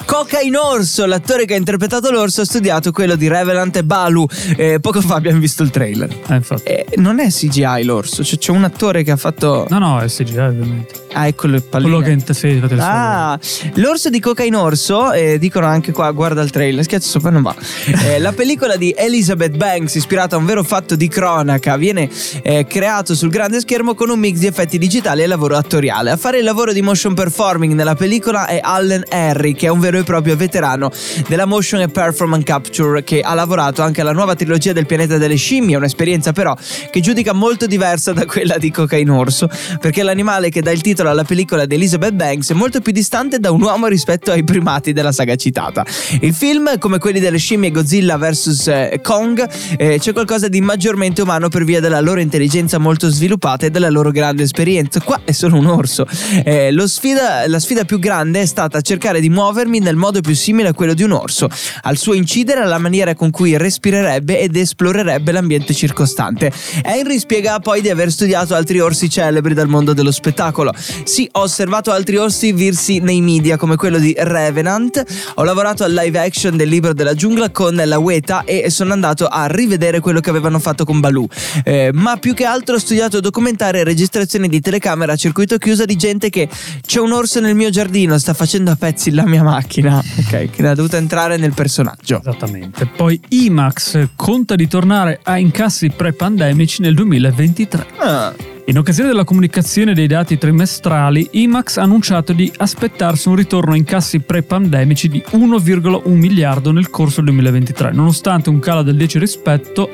Coca 0.06 0.40
in 0.40 0.56
orso, 0.56 1.06
l'attore 1.06 1.46
che 1.46 1.54
ha 1.54 1.58
interpretato 1.58 2.10
l'orso 2.12 2.42
ha 2.42 2.46
studiato 2.46 2.92
quello 2.92 3.16
di 3.16 3.28
Revelant 3.28 3.76
e 3.78 3.84
Balu. 3.84 4.26
Eh, 4.58 4.80
poco 4.80 5.02
fa 5.02 5.16
abbiamo 5.16 5.40
visto 5.40 5.62
il 5.64 5.70
trailer. 5.70 6.10
Eh, 6.30 6.36
infatti. 6.36 6.64
Eh, 6.64 6.86
non 6.96 7.20
è 7.20 7.30
CGI 7.30 7.84
l'orso, 7.84 8.24
cioè 8.24 8.38
c'è 8.40 8.52
un 8.52 8.64
attore 8.64 9.04
che 9.04 9.12
ha 9.12 9.18
fatto. 9.18 9.68
No, 9.70 9.78
no, 9.78 10.00
è 10.00 10.08
CGI 10.08 10.38
ovviamente. 10.38 10.94
Ah, 11.14 11.28
ecco 11.28 11.48
le 11.48 11.62
palline. 11.62 11.90
Quello 11.90 12.04
che 12.04 12.12
in 12.12 12.34
sì, 12.34 12.48
il 12.48 12.78
Ah, 12.80 13.40
l'orso 13.76 14.10
di 14.10 14.20
Coca 14.20 14.44
in 14.44 14.56
Orso, 14.56 15.12
eh, 15.12 15.40
dicono 15.40 15.66
anche 15.66 15.92
qua, 15.92 16.12
guarda 16.12 16.42
il 16.42 16.52
trailer, 16.52 16.84
schiaccia 16.84 17.08
sopra 17.08 17.30
non 17.30 17.42
va. 17.42 17.56
Eh, 18.10 18.20
la 18.20 18.32
pellicola 18.32 18.76
di 18.76 18.94
Elizabeth 18.96 19.56
Banks, 19.58 19.96
ispirata 19.96 20.36
a 20.36 20.40
un 20.40 20.46
vero 20.46 20.64
fatto 20.64 20.96
di 20.96 21.08
cronaca, 21.08 21.76
viene 21.76 22.10
eh, 22.44 22.66
creato 22.68 23.14
sul 23.14 23.30
grande 23.30 23.60
schermo 23.60 23.94
con 23.94 24.10
un 24.10 24.20
mix 24.20 24.38
di 24.38 24.46
effetti 24.46 24.78
digitali 24.78 25.22
e 25.22 25.28
lavoro 25.28 25.58
attoriale. 25.58 26.12
A 26.12 26.18
fare 26.18 26.38
il 26.38 26.44
lavoro 26.44 26.72
di 26.72 26.82
motion 26.82 27.14
performing 27.14 27.74
nella 27.74 27.96
pellicola 27.96 28.46
è 28.46 28.60
Allen 28.62 29.04
Harry, 29.10 29.54
che 29.54 29.68
è 29.68 29.70
un 29.70 29.80
vero 29.80 29.98
e 29.98 30.04
proprio 30.04 30.36
veterano 30.36 30.92
della 31.28 31.46
motion 31.46 31.82
e 31.82 31.88
performance 31.88 32.46
capture, 32.46 33.04
che 33.04 33.22
ha 33.22 33.34
lavorato 33.34 33.82
anche 33.82 34.02
alla 34.02 34.14
nuova 34.14 34.36
trilogia 34.36 34.72
del 34.72 34.86
pianeta 34.86 35.18
delle 35.18 35.36
scimmie, 35.36 35.76
un'esperienza 35.76 36.32
però 36.32 36.56
che 36.92 37.00
giudica 37.02 37.34
molto 37.34 37.66
diversa 37.66 38.14
da 38.14 38.26
quella 38.26 38.58
di 38.58 38.72
Coca 38.72 38.96
in 38.96 39.10
Orso, 39.10 39.50
perché 39.80 40.04
l'animale 40.04 40.50
che 40.50 40.62
dà 40.62 40.72
il 40.72 40.82
titolo 40.82 40.99
alla 41.08 41.24
pellicola 41.24 41.66
di 41.66 41.76
Elizabeth 41.76 42.14
Banks 42.14 42.52
è 42.52 42.54
molto 42.54 42.82
più 42.82 42.92
distante 42.92 43.40
da 43.40 43.52
un 43.52 43.62
uomo 43.62 43.88
rispetto 43.88 44.32
ai 44.32 44.44
primati 44.44 44.92
della 44.92 45.14
saga 45.14 45.36
citata. 45.36 45.86
Il 46.20 46.34
film, 46.34 46.78
come 46.78 46.98
quelli 46.98 47.20
delle 47.20 47.38
scimmie 47.38 47.72
Godzilla 47.72 48.18
vs 48.18 48.98
Kong, 49.02 49.50
eh, 49.78 50.00
c'è 50.00 50.12
qualcosa 50.12 50.48
di 50.48 50.60
maggiormente 50.62 51.22
umano 51.22 51.48
per 51.48 51.64
via 51.64 51.80
della 51.80 52.02
loro 52.02 52.20
intelligenza 52.20 52.78
molto 52.78 53.10
sviluppata 53.10 53.66
e 53.66 53.70
della 53.70 53.90
loro 53.90 54.12
grande 54.12 54.44
esperienza. 54.44 55.00
Qua 55.00 55.22
è 55.24 55.32
solo 55.32 55.58
un 55.58 55.68
orso. 55.68 56.06
Eh, 56.44 56.74
sfida- 56.86 57.48
la 57.48 57.60
sfida 57.60 57.86
più 57.86 58.00
grande 58.00 58.42
è 58.42 58.46
stata 58.46 58.82
cercare 58.82 59.22
di 59.22 59.30
muovermi 59.30 59.80
nel 59.80 59.96
modo 59.96 60.22
più 60.22 60.36
simile 60.36 60.70
a 60.70 60.74
quello 60.74 60.94
di 60.94 61.04
un 61.04 61.12
orso, 61.12 61.48
al 61.84 61.98
suo 61.98 62.14
incidere 62.14 62.62
alla 62.62 62.80
maniera 62.80 63.16
con 63.16 63.30
cui 63.32 63.56
respirerebbe 63.56 64.40
ed 64.40 64.56
esplorerebbe 64.56 65.32
l'ambiente 65.32 65.74
circostante. 65.74 66.52
Henry 66.84 67.20
spiega 67.20 67.60
poi 67.60 67.82
di 67.82 67.90
aver 67.90 68.12
studiato 68.12 68.56
altri 68.56 68.80
orsi 68.80 69.10
celebri 69.10 69.54
dal 69.54 69.68
mondo 69.68 69.94
dello 69.94 70.12
spettacolo. 70.12 70.74
Sì, 71.04 71.28
ho 71.34 71.42
osservato 71.42 71.92
altri 71.92 72.18
orsi 72.18 72.52
virsi 72.52 73.00
nei 73.00 73.22
media 73.22 73.58
come 73.58 73.76
quello 73.76 74.00
di 74.00 74.14
Revenant, 74.18 75.04
ho 75.36 75.44
lavorato 75.44 75.84
al 75.84 75.94
live 75.94 76.20
action 76.20 76.58
del 76.58 76.70
libro 76.70 76.94
della 76.94 77.14
giungla 77.14 77.50
con 77.50 77.76
la 77.76 77.98
Weta 77.98 78.44
e 78.44 78.70
sono 78.70 78.94
andato 78.94 79.28
a 79.28 79.48
rivedere 79.48 80.00
quello 80.00 80.20
che 80.20 80.30
avevano 80.30 80.60
fatto 80.60 80.86
con 80.86 81.00
Baloo. 81.00 81.28
Eh, 81.64 81.92
ma 81.94 82.18
più 82.18 82.34
che 82.34 82.46
altro 82.46 82.76
ho 82.76 82.80
studiato 82.80 83.20
documentari 83.20 83.80
e 83.80 83.84
registrazioni 83.84 84.48
di 84.48 84.60
telecamera 84.60 85.14
a 85.14 85.16
circuito 85.16 85.58
chiuso 85.58 85.86
di 85.86 85.96
gente 85.96 86.30
che 86.30 86.48
c'è 86.86 87.00
un 87.00 87.12
orso 87.12 87.40
nel 87.40 87.56
mio 87.56 87.70
giardino, 87.70 88.18
sta 88.18 88.34
facendo 88.34 88.72
a 88.72 88.76
pezzi 88.76 89.12
la 89.12 89.26
mia 89.26 89.44
macchina. 89.44 89.98
Ok, 89.98 90.50
che 90.56 90.68
ha 90.68 90.76
dovuto 90.76 90.96
entrare 90.96 91.38
nel 91.38 91.54
personaggio. 91.54 92.20
Esattamente. 92.20 92.86
Poi 92.86 93.20
IMAX 93.30 94.10
conta 94.16 94.56
di 94.56 94.68
tornare 94.68 95.20
a 95.24 95.38
incassi 95.38 95.90
pre-pandemici 95.90 96.82
nel 96.82 96.94
2023. 96.94 97.86
Ah, 97.98 98.34
In 98.70 98.78
occasione 98.78 99.10
della 99.10 99.24
comunicazione 99.24 99.96
dei 99.96 100.06
dati 100.06 100.38
trimestrali, 100.38 101.28
IMAX 101.32 101.78
ha 101.78 101.82
annunciato 101.82 102.34
di 102.34 102.52
aspettarsi 102.56 103.28
un 103.28 103.34
ritorno 103.34 103.74
a 103.74 103.76
incassi 103.76 104.20
pre-pandemici 104.20 105.10
di 105.10 105.24
1,1 105.28 106.08
miliardo 106.12 106.72
nel 106.72 106.92
corso 106.92 107.16
del 107.22 107.34
2023, 107.34 107.94
nonostante 107.94 108.52
un 108.52 108.60
calo 108.60 108.84
del 108.84 108.96
10%, 108.96 109.18
rispetto, 109.18 109.90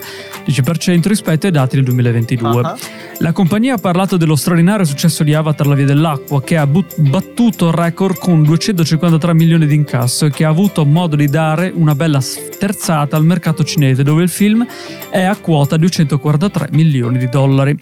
10% 0.46 1.08
rispetto 1.08 1.46
ai 1.46 1.54
dati 1.54 1.78
del 1.78 1.86
2022. 1.86 2.62
Ah. 2.64 2.78
La 3.20 3.32
compagnia 3.32 3.76
ha 3.76 3.78
parlato 3.78 4.18
dello 4.18 4.36
straordinario 4.36 4.84
successo 4.84 5.24
di 5.24 5.34
Avatar 5.34 5.68
La 5.68 5.76
Via 5.76 5.86
dell'Acqua, 5.86 6.44
che 6.44 6.58
ha 6.58 6.68
but- 6.68 7.00
battuto 7.00 7.68
il 7.68 7.74
record 7.74 8.18
con 8.18 8.44
253 8.44 9.34
milioni 9.34 9.68
di 9.68 9.76
incasso 9.76 10.26
e 10.26 10.32
che 10.32 10.44
ha 10.44 10.50
avuto 10.50 10.84
modo 10.84 11.16
di 11.16 11.28
dare 11.28 11.72
una 11.74 11.96
bella 11.96 12.20
sterzata 12.20 13.16
al 13.16 13.24
mercato 13.24 13.64
cinese, 13.64 14.04
dove 14.04 14.24
il 14.24 14.30
film 14.30 14.68
è 15.10 15.24
a 15.24 15.38
quota 15.38 15.78
243 15.78 16.68
milioni 16.72 17.18
di 17.18 17.30
dollari. 17.30 17.78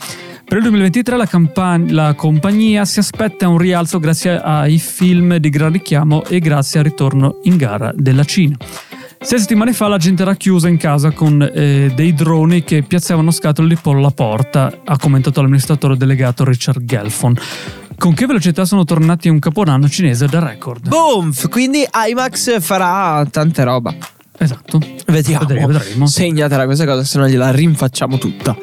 Per 0.53 0.61
il 0.61 0.67
2023 0.69 1.17
la, 1.17 1.25
campan- 1.25 1.87
la 1.91 2.13
compagnia 2.13 2.85
si 2.85 2.99
aspetta 2.99 3.47
un 3.47 3.57
rialzo 3.57 3.97
grazie 3.97 4.39
ai 4.39 4.77
film 4.77 5.37
di 5.37 5.49
gran 5.49 5.71
richiamo 5.71 6.23
e 6.25 6.37
grazie 6.37 6.77
al 6.77 6.85
ritorno 6.85 7.39
in 7.45 7.57
gara 7.57 7.91
della 7.95 8.23
Cina. 8.23 8.55
Sei 9.19 9.39
settimane 9.39 9.73
fa 9.73 9.87
la 9.87 9.97
gente 9.97 10.21
era 10.21 10.35
chiusa 10.35 10.67
in 10.67 10.77
casa 10.77 11.09
con 11.09 11.41
eh, 11.41 11.91
dei 11.95 12.13
droni 12.13 12.63
che 12.63 12.83
piazzavano 12.83 13.31
scatole 13.31 13.67
di 13.67 13.77
pollo 13.81 13.97
alla 13.97 14.11
porta, 14.11 14.81
ha 14.85 14.95
commentato 14.95 15.41
l'amministratore 15.41 15.97
delegato 15.97 16.43
Richard 16.45 16.85
Gelfon. 16.85 17.35
Con 17.97 18.13
che 18.13 18.27
velocità 18.27 18.63
sono 18.63 18.83
tornati 18.83 19.29
un 19.29 19.39
capodanno 19.39 19.89
cinese 19.89 20.27
da 20.27 20.37
record. 20.37 20.87
boom! 20.87 21.33
Quindi 21.49 21.83
IMAX 21.91 22.61
farà 22.61 23.25
tante 23.25 23.63
roba. 23.63 24.12
Esatto. 24.37 24.79
Vediamo. 25.07 25.45
Vedremo, 25.45 25.67
vedremo. 25.67 26.05
Segnatela 26.07 26.65
questa 26.65 26.85
cosa, 26.85 27.03
se 27.03 27.17
no 27.17 27.27
gliela 27.27 27.51
rinfacciamo 27.51 28.17
tutta. 28.17 28.55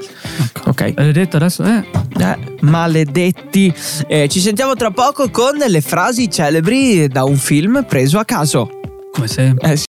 Ok. 0.67 0.93
L'hai 0.97 1.13
detto 1.13 1.37
adesso? 1.37 1.63
Eh, 1.65 1.85
Eh, 2.19 2.39
maledetti. 2.61 3.73
Eh, 4.07 4.29
ci 4.29 4.41
sentiamo 4.41 4.75
tra 4.75 4.91
poco 4.91 5.31
con 5.31 5.57
le 5.57 5.81
frasi 5.81 6.29
celebri 6.31 7.09
da 7.09 7.25
un 7.25 7.37
film 7.37 7.85
preso 7.89 8.19
a 8.19 8.25
caso. 8.25 8.69
come 9.13 9.27
sempre. 9.29 9.73
Eh, 9.73 9.77
sì. 9.77 9.85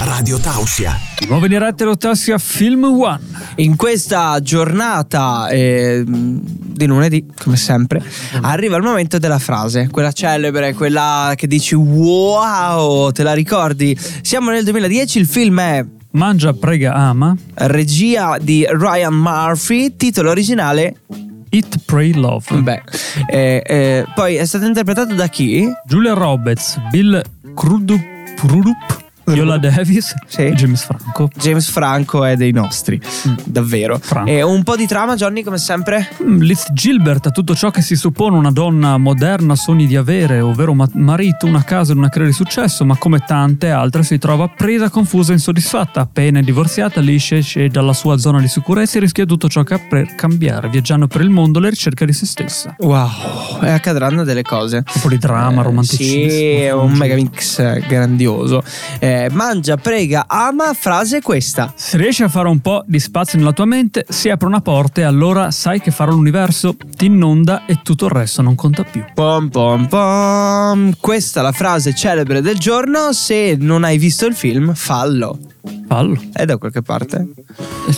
Radio 0.00 0.38
Tausia. 0.38 0.98
Di 1.18 1.26
nuovo 1.26 1.44
in 1.44 1.50
diretta 1.50 1.84
Rotassia 1.84 2.38
Film 2.38 2.84
One. 2.84 3.20
In 3.56 3.76
questa 3.76 4.40
giornata 4.40 5.48
eh, 5.50 6.04
di 6.06 6.86
lunedì, 6.86 7.26
come 7.38 7.56
sempre, 7.56 8.02
arriva 8.40 8.76
il 8.76 8.82
momento 8.82 9.18
della 9.18 9.38
frase, 9.38 9.88
quella 9.90 10.10
celebre, 10.12 10.72
quella 10.72 11.34
che 11.36 11.46
dici 11.46 11.74
wow, 11.74 13.10
te 13.10 13.22
la 13.22 13.34
ricordi? 13.34 13.94
Siamo 14.22 14.50
nel 14.50 14.64
2010, 14.64 15.18
il 15.18 15.26
film 15.26 15.60
è 15.60 15.84
Mangia, 16.12 16.54
prega, 16.54 16.94
ama. 16.94 17.36
regia 17.54 18.38
di 18.40 18.66
Ryan 18.66 19.14
Murphy, 19.14 19.96
titolo 19.96 20.30
originale, 20.30 21.02
Eat, 21.50 21.80
Pray, 21.84 22.14
Love. 22.14 22.46
beh, 22.56 22.82
eh, 23.28 23.62
eh, 23.66 24.06
poi 24.14 24.36
è 24.36 24.46
stato 24.46 24.64
interpretato 24.64 25.12
da 25.12 25.28
chi? 25.28 25.70
Julia 25.84 26.14
Roberts, 26.14 26.78
Bill 26.90 27.22
Crudup, 27.54 28.00
Crudup 28.36 28.99
Viola 29.32 29.58
Davis 29.58 30.14
Sì. 30.26 30.42
e 30.42 30.52
James 30.54 30.82
Franco. 30.84 31.28
James 31.36 31.68
Franco 31.68 32.24
è 32.24 32.36
dei 32.36 32.52
nostri, 32.52 33.00
davvero. 33.44 33.98
Franco. 34.00 34.30
E 34.30 34.42
un 34.42 34.62
po' 34.62 34.76
di 34.76 34.86
trama, 34.86 35.14
Johnny, 35.14 35.42
come 35.42 35.58
sempre? 35.58 36.08
Mm, 36.22 36.40
Liz 36.40 36.66
Gilbert 36.72 37.26
ha 37.26 37.30
tutto 37.30 37.54
ciò 37.54 37.70
che 37.70 37.82
si 37.82 37.96
suppone 37.96 38.36
una 38.36 38.50
donna 38.50 38.96
moderna 38.98 39.54
sogni 39.56 39.86
di 39.86 39.96
avere, 39.96 40.40
ovvero 40.40 40.74
ma- 40.74 40.88
marito, 40.94 41.46
una 41.46 41.62
casa 41.64 41.92
e 41.92 41.96
una 41.96 42.08
carriera 42.08 42.30
di 42.30 42.34
successo, 42.36 42.84
ma 42.84 42.96
come 42.96 43.20
tante 43.26 43.70
altre 43.70 44.02
si 44.02 44.18
trova 44.18 44.48
presa, 44.48 44.90
confusa 44.90 45.30
e 45.30 45.34
insoddisfatta. 45.34 46.00
Appena 46.00 46.40
divorziata, 46.40 47.00
Liz 47.00 47.32
esce 47.32 47.68
dalla 47.68 47.92
sua 47.92 48.16
zona 48.18 48.40
di 48.40 48.48
sicurezza 48.48 48.98
e 48.98 49.00
rischia 49.00 49.24
tutto 49.24 49.48
ciò 49.48 49.62
che 49.62 49.74
ha 49.74 49.80
per 49.88 50.14
cambiare, 50.14 50.68
viaggiando 50.68 51.06
per 51.06 51.20
il 51.20 51.30
mondo 51.30 51.58
alla 51.58 51.68
ricerca 51.68 52.04
di 52.04 52.12
se 52.12 52.26
stessa. 52.26 52.74
Wow, 52.78 53.62
e 53.62 53.70
accadranno 53.70 54.24
delle 54.24 54.42
cose. 54.42 54.76
Un 54.94 55.00
po' 55.00 55.08
di 55.08 55.18
dramma, 55.18 55.60
Eh, 55.60 55.64
romanticismo. 55.64 56.30
Sì, 56.30 56.52
è 56.54 56.72
un 56.72 56.92
megamix 56.92 57.58
eh, 57.58 57.84
grandioso. 57.86 58.62
Eh, 58.98 59.19
mangia, 59.30 59.76
prega, 59.76 60.24
ama, 60.26 60.72
frase 60.74 61.20
questa. 61.20 61.72
Se 61.76 61.96
riesci 61.96 62.22
a 62.22 62.28
fare 62.28 62.48
un 62.48 62.60
po' 62.60 62.82
di 62.86 62.98
spazio 62.98 63.38
nella 63.38 63.52
tua 63.52 63.66
mente, 63.66 64.04
si 64.08 64.30
apre 64.30 64.46
una 64.46 64.60
porta 64.60 65.00
e 65.00 65.04
allora 65.04 65.50
sai 65.50 65.80
che 65.80 65.90
farò 65.90 66.12
l'universo, 66.12 66.76
ti 66.96 67.06
inonda 67.06 67.66
e 67.66 67.80
tutto 67.82 68.06
il 68.06 68.10
resto 68.12 68.40
non 68.42 68.54
conta 68.54 68.84
più. 68.84 69.04
Pom 69.14 69.48
pom 69.48 69.86
pom. 69.86 70.92
Questa 70.98 71.40
è 71.40 71.42
la 71.42 71.52
frase 71.52 71.94
celebre 71.94 72.40
del 72.40 72.58
giorno. 72.58 73.12
Se 73.12 73.56
non 73.58 73.84
hai 73.84 73.98
visto 73.98 74.26
il 74.26 74.34
film, 74.34 74.74
fallo. 74.74 75.38
Fallo. 75.86 76.18
È 76.32 76.44
da 76.44 76.56
qualche 76.56 76.82
parte. 76.82 77.28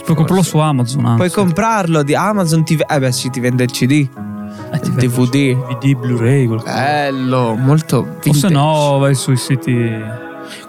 Puoi 0.05 0.17
comprarlo 0.17 0.43
su 0.43 0.59
Amazon. 0.59 1.05
Anzi. 1.05 1.17
Puoi 1.17 1.31
comprarlo 1.31 2.02
di 2.02 2.14
Amazon 2.14 2.64
TV. 2.64 2.83
Eh 2.88 2.99
beh, 2.99 3.12
sì, 3.12 3.31
ti 3.31 3.38
vende 3.41 3.64
il 3.64 3.71
CD. 3.71 4.09
Eh, 4.73 4.81
ti 4.81 4.88
il 4.88 4.95
DVD. 4.95 5.55
DVD, 5.79 5.95
Blu-ray. 5.99 6.47
quel- 6.47 6.62
Bello, 6.64 7.55
molto 7.55 7.99
O 7.99 8.05
se 8.23 8.31
vintage. 8.31 8.55
no, 8.55 8.99
vai 8.99 9.14
sui 9.14 9.37
siti. 9.37 9.71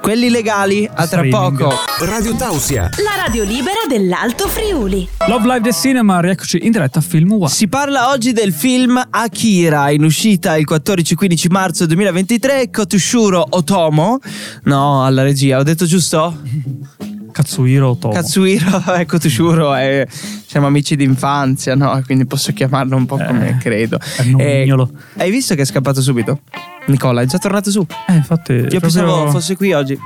Quelli 0.01 0.29
legali, 0.29 0.85
a 0.85 1.07
tra 1.07 1.23
Streaming. 1.23 1.57
poco. 1.57 1.75
Radio 1.99 2.35
Tausia. 2.35 2.89
La 3.03 3.21
radio 3.25 3.43
libera 3.43 3.85
dell'Alto 3.87 4.47
Friuli. 4.47 5.07
Love 5.27 5.47
Live 5.47 5.61
del 5.61 5.73
Cinema, 5.73 6.19
rieccoci 6.19 6.59
in 6.63 6.71
diretta 6.71 6.99
a 6.99 7.01
Film 7.01 7.33
One. 7.33 7.49
Si 7.49 7.67
parla 7.67 8.09
oggi 8.09 8.33
del 8.33 8.53
film 8.53 9.01
Akira, 9.09 9.89
in 9.91 10.03
uscita 10.03 10.57
il 10.57 10.67
14-15 10.69 11.45
marzo 11.49 11.85
2023. 11.85 12.69
Kotushuro 12.69 13.45
Otomo. 13.49 14.19
No, 14.63 15.05
alla 15.05 15.23
regia, 15.23 15.59
ho 15.59 15.63
detto 15.63 15.85
giusto? 15.85 16.37
Katsuhiro 17.43 17.95
Tomo. 17.97 18.13
Katsuhiro 18.13 18.81
e 18.95 19.05
Kotushuro 19.05 19.73
è- 19.73 20.05
siamo 20.45 20.67
amici 20.67 20.95
d'infanzia, 20.95 21.75
no? 21.75 22.01
Quindi 22.05 22.25
posso 22.25 22.53
chiamarlo 22.53 22.95
un 22.95 23.05
po' 23.05 23.17
come 23.17 23.49
Eh, 23.49 23.57
credo. 23.57 23.99
nomignolo. 24.25 24.89
hai 25.17 25.29
visto 25.29 25.55
che 25.55 25.61
è 25.61 25.65
scappato 25.65 26.01
subito? 26.01 26.39
Nicola, 26.87 27.21
è 27.21 27.25
già 27.25 27.37
tornato 27.37 27.69
su. 27.71 27.85
Eh, 28.07 28.13
infatti, 28.13 28.53
Io 28.53 28.79
pensavo 28.79 29.29
fosse 29.29 29.55
qui 29.55 29.73
oggi. 29.73 29.97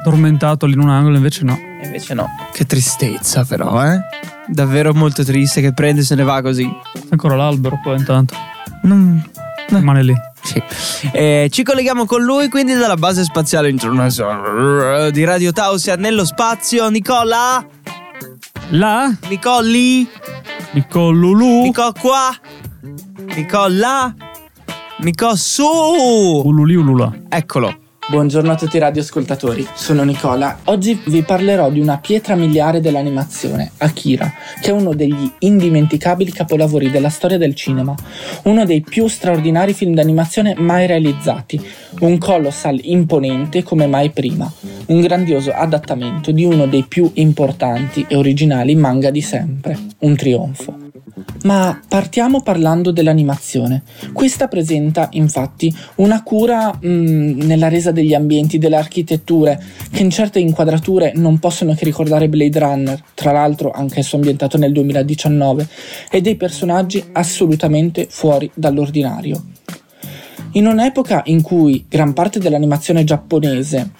addormentato 0.00 0.66
lì 0.66 0.72
in 0.74 0.80
un 0.80 0.90
angolo, 0.90 1.16
invece 1.16 1.44
no. 1.44 1.58
Invece 1.82 2.14
no. 2.14 2.28
Che 2.52 2.64
tristezza 2.64 3.44
però, 3.44 3.84
eh? 3.84 4.00
Davvero 4.46 4.92
molto 4.94 5.24
triste 5.24 5.60
che 5.60 5.72
prende 5.72 6.00
e 6.02 6.04
se 6.04 6.14
ne 6.14 6.22
va 6.22 6.42
così. 6.42 6.68
C'è 6.92 7.00
ancora 7.10 7.36
l'albero 7.36 7.78
poi 7.82 7.98
intanto. 7.98 8.34
Non... 8.82 9.22
Rimane 9.68 10.02
lì. 10.02 10.14
Sì. 10.44 10.62
Eh, 11.12 11.48
ci 11.50 11.62
colleghiamo 11.62 12.04
con 12.04 12.22
lui 12.22 12.48
quindi 12.48 12.74
dalla 12.74 12.96
base 12.96 13.24
spaziale 13.24 13.70
internazionale 13.70 15.10
di 15.10 15.24
Radio 15.24 15.52
Tausia 15.52 15.96
nello 15.96 16.24
spazio. 16.24 16.88
Nicola? 16.90 17.64
Là, 18.70 19.12
Nicolli? 19.28 20.08
Nicolulu. 20.72 21.62
Nico 21.62 21.92
qua? 21.98 22.34
Nicola? 23.34 24.14
Nico, 24.98 25.34
su! 25.36 25.64
Ululi 25.64 26.74
ulula. 26.74 27.12
Eccolo. 27.28 27.76
Buongiorno 28.06 28.52
a 28.52 28.54
tutti 28.54 28.76
i 28.76 28.80
radioascoltatori, 28.80 29.66
sono 29.72 30.02
Nicola. 30.02 30.58
Oggi 30.64 31.00
vi 31.06 31.22
parlerò 31.22 31.70
di 31.70 31.80
una 31.80 31.96
pietra 31.96 32.34
miliare 32.34 32.82
dell'animazione, 32.82 33.70
Akira, 33.78 34.30
che 34.60 34.68
è 34.68 34.72
uno 34.72 34.94
degli 34.94 35.30
indimenticabili 35.38 36.30
capolavori 36.30 36.90
della 36.90 37.08
storia 37.08 37.38
del 37.38 37.54
cinema, 37.54 37.94
uno 38.42 38.66
dei 38.66 38.82
più 38.82 39.08
straordinari 39.08 39.72
film 39.72 39.94
d'animazione 39.94 40.54
mai 40.54 40.86
realizzati, 40.86 41.58
un 42.00 42.18
colossal 42.18 42.78
imponente 42.82 43.62
come 43.62 43.86
mai 43.86 44.10
prima, 44.10 44.52
un 44.88 45.00
grandioso 45.00 45.52
adattamento 45.52 46.30
di 46.30 46.44
uno 46.44 46.66
dei 46.66 46.84
più 46.86 47.10
importanti 47.14 48.04
e 48.06 48.16
originali 48.16 48.74
manga 48.74 49.08
di 49.08 49.22
sempre, 49.22 49.78
un 50.00 50.14
trionfo. 50.14 50.83
Ma 51.44 51.78
partiamo 51.86 52.40
parlando 52.40 52.90
dell'animazione. 52.90 53.82
Questa 54.14 54.48
presenta 54.48 55.08
infatti 55.12 55.74
una 55.96 56.22
cura 56.22 56.72
mm, 56.72 57.40
nella 57.42 57.68
resa 57.68 57.90
degli 57.90 58.14
ambienti, 58.14 58.56
delle 58.56 58.76
architetture, 58.76 59.62
che 59.90 60.02
in 60.02 60.08
certe 60.08 60.38
inquadrature 60.38 61.12
non 61.14 61.38
possono 61.38 61.74
che 61.74 61.84
ricordare 61.84 62.30
Blade 62.30 62.58
Runner, 62.58 63.02
tra 63.12 63.32
l'altro 63.32 63.72
anch'esso 63.72 64.16
ambientato 64.16 64.56
nel 64.56 64.72
2019, 64.72 65.68
e 66.10 66.20
dei 66.22 66.36
personaggi 66.36 67.04
assolutamente 67.12 68.06
fuori 68.08 68.50
dall'ordinario. 68.54 69.44
In 70.52 70.66
un'epoca 70.66 71.22
in 71.26 71.42
cui 71.42 71.84
gran 71.86 72.14
parte 72.14 72.38
dell'animazione 72.38 73.04
giapponese 73.04 73.90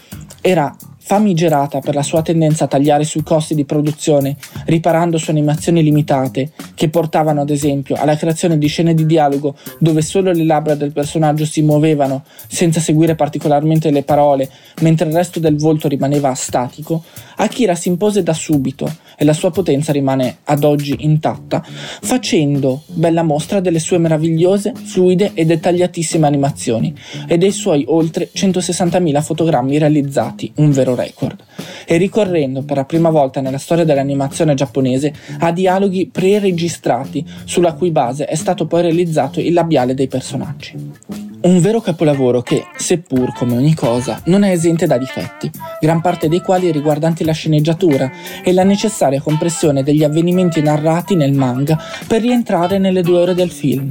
era 0.41 0.75
famigerata 1.07 1.81
per 1.81 1.95
la 1.95 2.03
sua 2.03 2.23
tendenza 2.23 2.65
a 2.65 2.67
tagliare 2.67 3.05
sui 3.05 3.23
costi 3.23 3.55
di 3.55 3.67
produzione, 3.67 4.37
riparando 4.65 5.19
su 5.19 5.29
animazioni 5.29 5.83
limitate, 5.83 6.53
che 6.75 6.89
portavano 6.89 7.43
ad 7.43 7.51
esempio 7.51 7.95
alla 7.97 8.17
creazione 8.17 8.57
di 8.57 8.67
scene 8.69 8.95
di 8.95 9.05
dialogo 9.05 9.55
dove 9.79 10.01
solo 10.01 10.33
le 10.33 10.47
labbra 10.47 10.75
del 10.75 10.93
personaggio 10.93 11.45
si 11.45 11.61
muovevano 11.61 12.25
senza 12.49 12.81
seguire 12.81 13.17
particolarmente 13.17 13.91
le 13.91 14.03
parole, 14.03 14.49
mentre 14.81 15.07
il 15.07 15.15
resto 15.15 15.41
del 15.41 15.59
volto 15.59 15.89
rimaneva 15.89 16.33
statico, 16.35 17.05
Akira 17.37 17.75
si 17.75 17.89
impose 17.89 18.23
da 18.23 18.33
subito 18.33 18.91
e 19.17 19.25
la 19.25 19.33
sua 19.33 19.51
potenza 19.51 19.93
rimane 19.93 20.39
ad 20.45 20.65
oggi 20.65 20.97
intatta, 21.01 21.63
facendo 21.65 22.83
bella 22.87 23.23
mostra 23.23 23.61
delle 23.61 23.79
sue 23.79 23.99
meravigliose, 23.99 24.73
fluide 24.75 25.33
e 25.35 25.45
dettagliatissime 25.45 26.27
animazioni 26.27 26.95
e 27.27 27.39
dei 27.39 27.53
suoi 27.53 27.85
oltre 27.89 28.31
160.000 28.35 29.23
fotogrammi 29.23 29.79
realizzati, 29.79 30.53
un 30.57 30.71
vero 30.71 30.95
record, 30.95 31.43
e 31.87 31.97
ricorrendo 31.97 32.63
per 32.63 32.77
la 32.77 32.85
prima 32.85 33.11
volta 33.11 33.41
nella 33.41 33.59
storia 33.59 33.85
dell'animazione 33.85 34.55
giapponese 34.55 35.13
a 35.39 35.53
dialoghi 35.53 36.09
pre-registrati 36.11 37.25
sulla 37.45 37.75
cui 37.75 37.91
base 37.91 38.27
è 38.27 38.35
stato 38.35 38.67
poi 38.67 38.83
realizzato 38.83 39.41
il 39.41 39.53
labiale 39.53 39.95
dei 39.95 40.09
personaggi. 40.09 41.24
Un 41.45 41.61
vero 41.61 41.83
capolavoro 41.83 42.41
che, 42.41 42.65
seppur 42.75 43.35
come 43.35 43.55
ogni 43.55 43.75
cosa, 43.75 44.19
non 44.27 44.45
è 44.45 44.51
esente 44.51 44.87
da 44.87 44.97
difetti, 44.97 45.51
gran 45.79 46.01
parte 46.01 46.27
dei 46.27 46.41
quali 46.41 46.73
riguardanti 46.73 47.23
la 47.23 47.35
sceneggiatura 47.35 48.11
e 48.43 48.51
la 48.55 48.65
necessaria 48.65 49.21
compressione 49.21 49.83
degli 49.83 50.03
avvenimenti 50.03 50.63
narrati 50.63 51.15
nel 51.15 51.35
manga 51.35 51.79
per 52.07 52.23
rientrare 52.23 52.79
nelle 52.79 53.03
due 53.03 53.19
ore 53.19 53.35
del 53.35 53.51
film. 53.51 53.91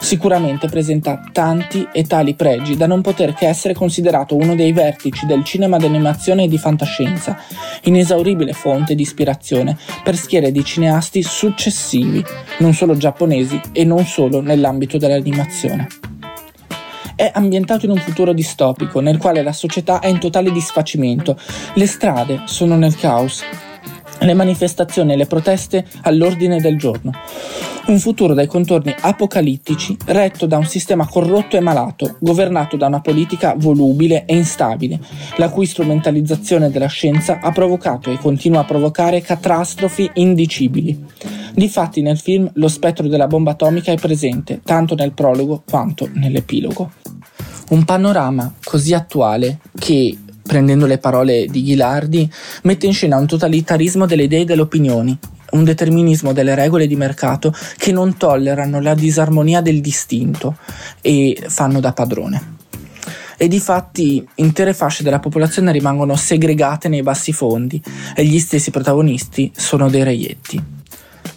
Sicuramente 0.00 0.68
presenta 0.68 1.20
tanti 1.30 1.86
e 1.92 2.04
tali 2.04 2.32
pregi 2.32 2.74
da 2.74 2.86
non 2.86 3.02
poter 3.02 3.34
che 3.34 3.48
essere 3.48 3.74
considerato 3.74 4.34
uno 4.34 4.54
dei 4.54 4.72
vertici 4.72 5.26
del 5.26 5.44
cinema 5.44 5.76
d'animazione 5.76 6.44
e 6.44 6.48
di 6.48 6.56
fantascienza, 6.56 7.36
inesauribile 7.82 8.54
fonte 8.54 8.94
di 8.94 9.02
ispirazione 9.02 9.76
per 10.02 10.16
schiere 10.16 10.50
di 10.50 10.64
cineasti 10.64 11.22
successivi, 11.22 12.24
non 12.60 12.72
solo 12.72 12.96
giapponesi 12.96 13.60
e 13.72 13.84
non 13.84 14.06
solo 14.06 14.40
nell'ambito 14.40 14.96
dell'animazione 14.96 15.86
è 17.16 17.30
ambientato 17.32 17.84
in 17.86 17.92
un 17.92 17.98
futuro 17.98 18.32
distopico 18.32 19.00
nel 19.00 19.18
quale 19.18 19.42
la 19.42 19.52
società 19.52 20.00
è 20.00 20.08
in 20.08 20.18
totale 20.18 20.50
disfacimento, 20.50 21.38
le 21.74 21.86
strade 21.86 22.42
sono 22.46 22.76
nel 22.76 22.96
caos, 22.96 23.42
le 24.20 24.34
manifestazioni 24.34 25.12
e 25.12 25.16
le 25.16 25.26
proteste 25.26 25.84
all'ordine 26.02 26.60
del 26.60 26.78
giorno. 26.78 27.12
Un 27.86 27.98
futuro 27.98 28.32
dai 28.32 28.46
contorni 28.46 28.94
apocalittici, 28.98 29.94
retto 30.06 30.46
da 30.46 30.56
un 30.56 30.64
sistema 30.64 31.06
corrotto 31.06 31.58
e 31.58 31.60
malato, 31.60 32.16
governato 32.18 32.78
da 32.78 32.86
una 32.86 33.02
politica 33.02 33.54
volubile 33.58 34.24
e 34.24 34.36
instabile, 34.36 34.98
la 35.36 35.50
cui 35.50 35.66
strumentalizzazione 35.66 36.70
della 36.70 36.86
scienza 36.86 37.40
ha 37.42 37.52
provocato 37.52 38.10
e 38.10 38.16
continua 38.16 38.60
a 38.60 38.64
provocare 38.64 39.20
catastrofi 39.20 40.10
indicibili. 40.14 41.04
Difatti 41.54 42.00
nel 42.00 42.18
film 42.18 42.50
lo 42.54 42.68
spettro 42.68 43.06
della 43.06 43.26
bomba 43.26 43.50
atomica 43.50 43.92
è 43.92 43.96
presente, 43.96 44.62
tanto 44.64 44.94
nel 44.94 45.12
prologo 45.12 45.62
quanto 45.68 46.08
nell'epilogo. 46.14 47.03
Un 47.74 47.84
panorama 47.84 48.54
così 48.62 48.94
attuale 48.94 49.58
che, 49.76 50.16
prendendo 50.44 50.86
le 50.86 50.98
parole 50.98 51.46
di 51.46 51.64
Ghilardi, 51.64 52.30
mette 52.62 52.86
in 52.86 52.92
scena 52.92 53.16
un 53.16 53.26
totalitarismo 53.26 54.06
delle 54.06 54.22
idee 54.22 54.42
e 54.42 54.44
delle 54.44 54.60
opinioni, 54.60 55.18
un 55.50 55.64
determinismo 55.64 56.32
delle 56.32 56.54
regole 56.54 56.86
di 56.86 56.94
mercato 56.94 57.52
che 57.76 57.90
non 57.90 58.16
tollerano 58.16 58.80
la 58.80 58.94
disarmonia 58.94 59.60
del 59.60 59.80
distinto 59.80 60.56
e 61.00 61.36
fanno 61.48 61.80
da 61.80 61.92
padrone. 61.92 62.58
E 63.36 63.48
di 63.48 63.58
fatti 63.58 64.24
intere 64.36 64.72
fasce 64.72 65.02
della 65.02 65.18
popolazione 65.18 65.72
rimangono 65.72 66.14
segregate 66.14 66.88
nei 66.88 67.02
bassi 67.02 67.32
fondi 67.32 67.82
e 68.14 68.24
gli 68.24 68.38
stessi 68.38 68.70
protagonisti 68.70 69.50
sono 69.52 69.90
dei 69.90 70.04
reietti. 70.04 70.62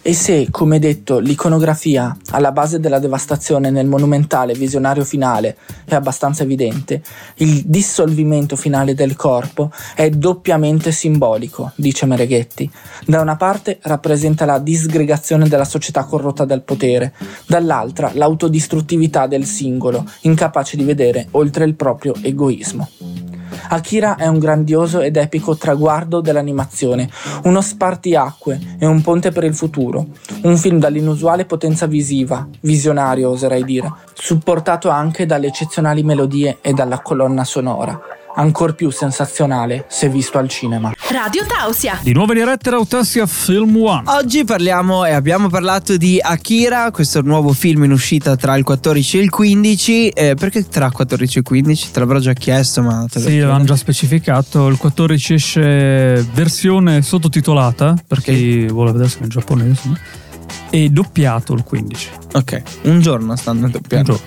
E 0.08 0.14
se, 0.14 0.48
come 0.50 0.78
detto, 0.78 1.18
l'iconografia 1.18 2.16
alla 2.30 2.50
base 2.50 2.80
della 2.80 2.98
devastazione 2.98 3.68
nel 3.68 3.86
monumentale 3.86 4.54
visionario 4.54 5.04
finale 5.04 5.58
è 5.84 5.94
abbastanza 5.94 6.44
evidente, 6.44 7.02
il 7.34 7.64
dissolvimento 7.66 8.56
finale 8.56 8.94
del 8.94 9.16
corpo 9.16 9.70
è 9.94 10.08
doppiamente 10.08 10.92
simbolico, 10.92 11.72
dice 11.74 12.06
Mereghetti. 12.06 12.70
Da 13.04 13.20
una 13.20 13.36
parte 13.36 13.80
rappresenta 13.82 14.46
la 14.46 14.58
disgregazione 14.58 15.46
della 15.46 15.66
società 15.66 16.04
corrotta 16.04 16.46
dal 16.46 16.62
potere, 16.62 17.12
dall'altra 17.46 18.10
l'autodistruttività 18.14 19.26
del 19.26 19.44
singolo, 19.44 20.06
incapace 20.22 20.78
di 20.78 20.84
vedere 20.84 21.28
oltre 21.32 21.66
il 21.66 21.74
proprio 21.74 22.14
egoismo. 22.22 23.27
Akira 23.68 24.16
è 24.16 24.26
un 24.26 24.38
grandioso 24.38 25.00
ed 25.00 25.16
epico 25.16 25.56
traguardo 25.56 26.20
dell'animazione, 26.20 27.08
uno 27.44 27.60
spartiacque 27.60 28.76
e 28.78 28.86
un 28.86 29.00
ponte 29.02 29.30
per 29.30 29.44
il 29.44 29.54
futuro, 29.54 30.06
un 30.42 30.56
film 30.56 30.78
dall'inusuale 30.78 31.44
potenza 31.44 31.86
visiva, 31.86 32.46
visionario 32.60 33.30
oserei 33.30 33.64
dire, 33.64 33.92
supportato 34.14 34.88
anche 34.88 35.26
dalle 35.26 35.48
eccezionali 35.48 36.02
melodie 36.02 36.58
e 36.60 36.72
dalla 36.72 37.00
colonna 37.00 37.44
sonora 37.44 38.17
ancor 38.38 38.74
più 38.74 38.90
sensazionale 38.90 39.84
se 39.88 40.08
visto 40.08 40.38
al 40.38 40.48
cinema. 40.48 40.92
Radio 41.10 41.44
Tausia. 41.46 41.98
Di 42.02 42.12
nuovo 42.12 42.32
in 42.32 42.38
diretta 42.38 42.70
Autausia 42.70 43.26
Film 43.26 43.76
One. 43.76 44.02
Oggi 44.06 44.44
parliamo 44.44 45.04
e 45.04 45.12
abbiamo 45.12 45.48
parlato 45.48 45.96
di 45.96 46.18
Akira, 46.20 46.90
questo 46.90 47.20
nuovo 47.20 47.52
film 47.52 47.84
in 47.84 47.92
uscita 47.92 48.36
tra 48.36 48.56
il 48.56 48.64
14 48.64 49.18
e 49.18 49.22
il 49.22 49.30
15. 49.30 50.08
Eh, 50.08 50.34
perché 50.34 50.66
tra 50.68 50.86
il 50.86 50.92
14 50.92 51.36
e 51.36 51.40
il 51.40 51.46
15? 51.46 51.90
Te 51.90 51.98
l'avrò 51.98 52.18
già 52.18 52.32
chiesto, 52.32 52.82
ma 52.82 53.06
te 53.10 53.20
Sì, 53.20 53.38
l'hanno 53.38 53.64
già 53.64 53.76
specificato. 53.76 54.68
Il 54.68 54.76
14 54.78 55.34
esce 55.34 56.26
versione 56.32 57.02
sottotitolata 57.02 57.96
per 58.06 58.20
chi 58.20 58.66
vuole 58.66 58.92
vedersi 58.92 59.18
in 59.22 59.28
giapponese. 59.28 60.26
E 60.70 60.90
doppiato 60.90 61.54
il 61.54 61.62
15. 61.62 62.10
Ok, 62.34 62.62
un 62.82 63.00
giorno 63.00 63.34
stanno 63.36 63.68
doppiando. 63.68 64.20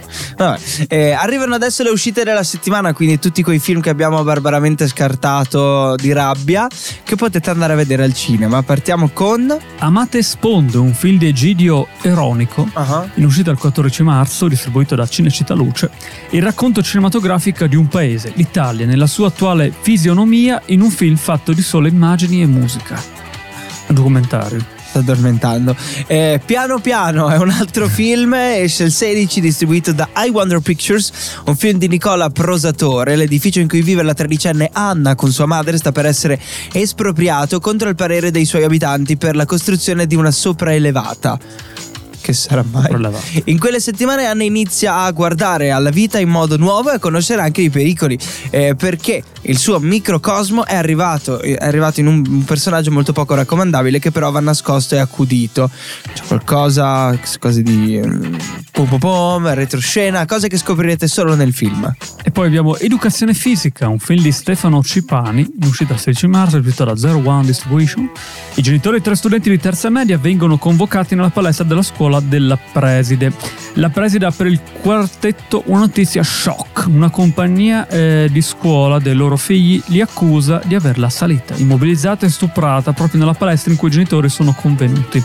Eh, 0.87 1.11
arrivano 1.11 1.53
adesso 1.53 1.83
le 1.83 1.89
uscite 1.89 2.23
della 2.23 2.43
settimana, 2.43 2.93
quindi 2.93 3.19
tutti 3.19 3.43
quei 3.43 3.59
film 3.59 3.79
che 3.79 3.89
abbiamo 3.89 4.23
barbaramente 4.23 4.87
scartato 4.87 5.95
di 5.95 6.11
rabbia, 6.11 6.67
che 7.03 7.15
potete 7.15 7.51
andare 7.51 7.73
a 7.73 7.75
vedere 7.75 8.03
al 8.03 8.13
cinema. 8.13 8.63
Partiamo 8.63 9.09
con. 9.13 9.55
Amate 9.79 10.23
Sponde, 10.23 10.77
un 10.77 10.93
film 10.93 11.17
di 11.17 11.27
Egidio 11.27 11.87
Eronico, 12.01 12.67
in 13.15 13.25
uscita 13.25 13.51
il 13.51 13.57
14 13.57 14.03
marzo, 14.03 14.47
distribuito 14.47 14.95
da 14.95 15.05
Cinecittà 15.05 15.53
Luce, 15.53 15.91
il 16.31 16.41
racconto 16.41 16.81
cinematografico 16.81 17.67
di 17.67 17.75
un 17.75 17.87
paese, 17.87 18.31
l'Italia, 18.35 18.85
nella 18.85 19.07
sua 19.07 19.27
attuale 19.27 19.71
fisionomia, 19.79 20.61
in 20.67 20.81
un 20.81 20.89
film 20.89 21.15
fatto 21.15 21.53
di 21.53 21.61
sole 21.61 21.89
immagini 21.89 22.41
e 22.41 22.47
musica. 22.47 22.99
Un 23.87 23.95
documentario. 23.95 24.80
Sto 24.91 24.99
addormentando. 24.99 25.73
Eh, 26.05 26.41
piano 26.45 26.79
piano 26.79 27.29
è 27.29 27.37
un 27.37 27.49
altro 27.49 27.87
film, 27.87 28.33
esce 28.33 28.83
il 28.83 28.91
16, 28.91 29.39
distribuito 29.39 29.93
da 29.93 30.09
I 30.17 30.27
Wonder 30.27 30.59
Pictures, 30.59 31.13
un 31.45 31.55
film 31.55 31.77
di 31.77 31.87
Nicola 31.87 32.29
Prosatore. 32.29 33.15
L'edificio 33.15 33.61
in 33.61 33.69
cui 33.69 33.81
vive 33.83 34.03
la 34.03 34.13
tredicenne 34.13 34.69
Anna 34.73 35.15
con 35.15 35.31
sua 35.31 35.45
madre 35.45 35.77
sta 35.77 35.93
per 35.93 36.05
essere 36.05 36.37
espropriato 36.73 37.61
contro 37.61 37.87
il 37.87 37.95
parere 37.95 38.31
dei 38.31 38.43
suoi 38.43 38.65
abitanti 38.65 39.15
per 39.15 39.37
la 39.37 39.45
costruzione 39.45 40.05
di 40.07 40.15
una 40.15 40.29
sopraelevata. 40.29 41.39
Che 42.21 42.33
sarà 42.33 42.63
mai? 42.69 42.87
Prelevato. 42.87 43.25
In 43.45 43.57
quelle 43.57 43.79
settimane 43.79 44.25
Anna 44.25 44.43
inizia 44.43 44.97
a 44.99 45.11
guardare 45.11 45.71
alla 45.71 45.89
vita 45.89 46.19
in 46.19 46.29
modo 46.29 46.55
nuovo 46.57 46.91
e 46.91 46.95
a 46.95 46.99
conoscere 46.99 47.41
anche 47.41 47.61
i 47.61 47.69
pericoli, 47.69 48.17
eh, 48.51 48.75
perché 48.75 49.23
il 49.43 49.57
suo 49.57 49.79
microcosmo 49.79 50.65
è 50.65 50.75
arrivato, 50.75 51.39
è 51.39 51.57
arrivato 51.59 51.99
in 51.99 52.07
un, 52.07 52.23
un 52.27 52.43
personaggio 52.43 52.91
molto 52.91 53.11
poco 53.11 53.33
raccomandabile 53.33 53.97
che 53.97 54.11
però 54.11 54.29
va 54.29 54.39
nascosto 54.39 54.95
e 54.95 54.99
accudito. 54.99 55.69
C'è 56.13 56.23
qualcosa, 56.27 57.17
cose 57.39 57.63
di 57.63 57.99
mm, 58.03 58.35
pom 58.71 58.87
pom 58.87 58.99
pom, 58.99 59.53
retroscena, 59.53 60.25
cose 60.25 60.47
che 60.47 60.57
scoprirete 60.57 61.07
solo 61.07 61.35
nel 61.35 61.53
film. 61.53 61.91
E 62.23 62.29
poi 62.29 62.47
abbiamo 62.47 62.77
Educazione 62.77 63.33
Fisica, 63.33 63.87
un 63.87 63.99
film 63.99 64.21
di 64.21 64.31
Stefano 64.31 64.83
Cipani, 64.83 65.41
in 65.41 65.67
uscita 65.67 65.93
il 65.93 65.99
16 65.99 66.27
marzo, 66.27 66.61
scritto 66.61 66.83
da 66.83 66.95
Zero 66.95 67.21
One 67.23 67.45
Distribution. 67.45 68.09
I 68.55 68.61
genitori 68.61 68.97
di 68.97 69.03
tre 69.03 69.15
studenti 69.15 69.49
di 69.49 69.57
terza 69.57 69.89
media 69.89 70.17
vengono 70.17 70.57
convocati 70.57 71.15
nella 71.15 71.29
palestra 71.29 71.65
della 71.65 71.81
scuola 71.81 72.10
della 72.19 72.57
preside. 72.57 73.31
La 73.75 73.89
preside 73.89 74.25
ha 74.25 74.31
per 74.31 74.47
il 74.47 74.59
quartetto 74.81 75.63
una 75.67 75.79
notizia 75.79 76.23
shock. 76.23 76.87
Una 76.87 77.09
compagnia 77.09 77.87
eh, 77.87 78.27
di 78.31 78.41
scuola 78.41 78.99
dei 78.99 79.15
loro 79.15 79.37
figli 79.37 79.81
li 79.87 80.01
accusa 80.01 80.61
di 80.65 80.75
averla 80.75 81.07
assalita, 81.07 81.55
immobilizzata 81.55 82.25
e 82.25 82.29
stuprata 82.29 82.91
proprio 82.91 83.19
nella 83.19 83.33
palestra 83.33 83.71
in 83.71 83.77
cui 83.77 83.87
i 83.87 83.91
genitori 83.91 84.29
sono 84.29 84.53
convenuti. 84.53 85.23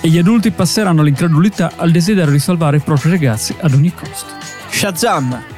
E 0.00 0.08
gli 0.08 0.18
adulti 0.18 0.50
passeranno 0.50 1.02
all'incredulità 1.02 1.72
al 1.76 1.90
desiderio 1.90 2.32
di 2.32 2.38
salvare 2.38 2.78
i 2.78 2.80
propri 2.80 3.10
ragazzi 3.10 3.54
ad 3.60 3.74
ogni 3.74 3.92
costo. 3.94 4.32
Shazam! 4.70 5.51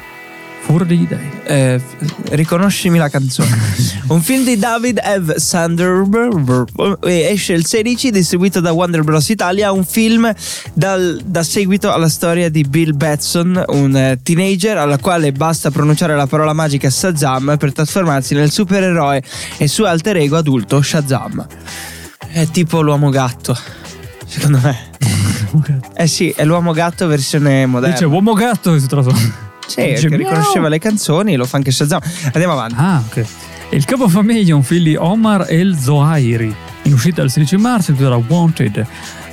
Fura 0.65 0.85
degli 0.85 1.07
dei. 1.07 1.31
Eh, 1.45 1.79
f- 1.79 2.31
riconoscimi 2.31 2.97
la 2.97 3.11
canzone. 3.11 3.51
Un 4.09 4.23
film 4.23 4.45
di 4.45 4.57
David 4.59 4.99
Ev 5.03 5.37
Sanderberg 5.37 6.99
eh, 7.05 7.29
esce 7.31 7.53
il 7.53 7.67
16, 7.67 8.11
distribuito 8.11 8.61
da 8.61 8.73
Wonder 8.73 9.03
Bros. 9.03 9.29
Italia. 9.29 9.73
Un 9.73 9.85
film 9.85 10.33
dal- 10.73 11.21
da 11.23 11.43
seguito 11.43 11.93
alla 11.93 12.09
storia 12.09 12.49
di 12.49 12.63
Bill 12.63 12.97
Batson, 12.97 13.63
un 13.69 13.95
eh, 13.95 14.19
teenager 14.23 14.79
alla 14.79 14.97
quale 14.99 15.33
basta 15.33 15.71
pronunciare 15.71 16.17
la 16.17 16.27
parola 16.27 16.55
magica 16.55 16.89
Shazam 16.89 17.57
per 17.59 17.73
trasformarsi 17.73 18.35
nel 18.35 18.51
supereroe 18.51 19.23
e 19.59 19.69
suo 19.69 19.85
alter 19.85 20.17
ego 20.17 20.39
adulto 20.39 20.81
Shazam. 20.81 21.47
È 22.27 22.49
tipo 22.49 22.81
l'uomo 22.81 23.11
gatto, 23.11 23.57
secondo 24.27 24.61
me. 24.63 24.93
Eh 25.95 26.09
sì, 26.09 26.31
è 26.31 26.45
l'uomo 26.45 26.73
gatto 26.73 27.07
versione 27.07 27.65
moderna. 27.67 27.95
Dice 27.95 28.07
uomo 28.07 28.33
gatto 28.33 28.73
che 28.73 28.81
si 28.81 28.89
trasforma. 28.89 29.44
Sì, 29.67 29.83
Dice, 29.83 30.09
che 30.09 30.17
riconosceva 30.17 30.61
miau. 30.61 30.71
le 30.71 30.79
canzoni, 30.79 31.37
lo 31.37 31.45
fa 31.45 31.57
anche 31.57 31.71
Shazam. 31.71 32.01
Andiamo 32.33 32.53
avanti. 32.53 32.75
Ah, 32.79 33.03
ok. 33.07 33.17
E 33.71 33.77
il 33.77 33.85
capofamiglia 33.85 34.51
è 34.53 34.55
un 34.55 34.63
film 34.63 34.85
di 34.85 34.95
Omar 34.97 35.47
El 35.49 35.77
Zohairi, 35.79 36.55
in 36.83 36.93
uscita 36.93 37.23
il 37.23 37.31
16 37.31 37.57
marzo, 37.57 37.91
intitolato 37.93 38.25
Wanted. 38.29 38.87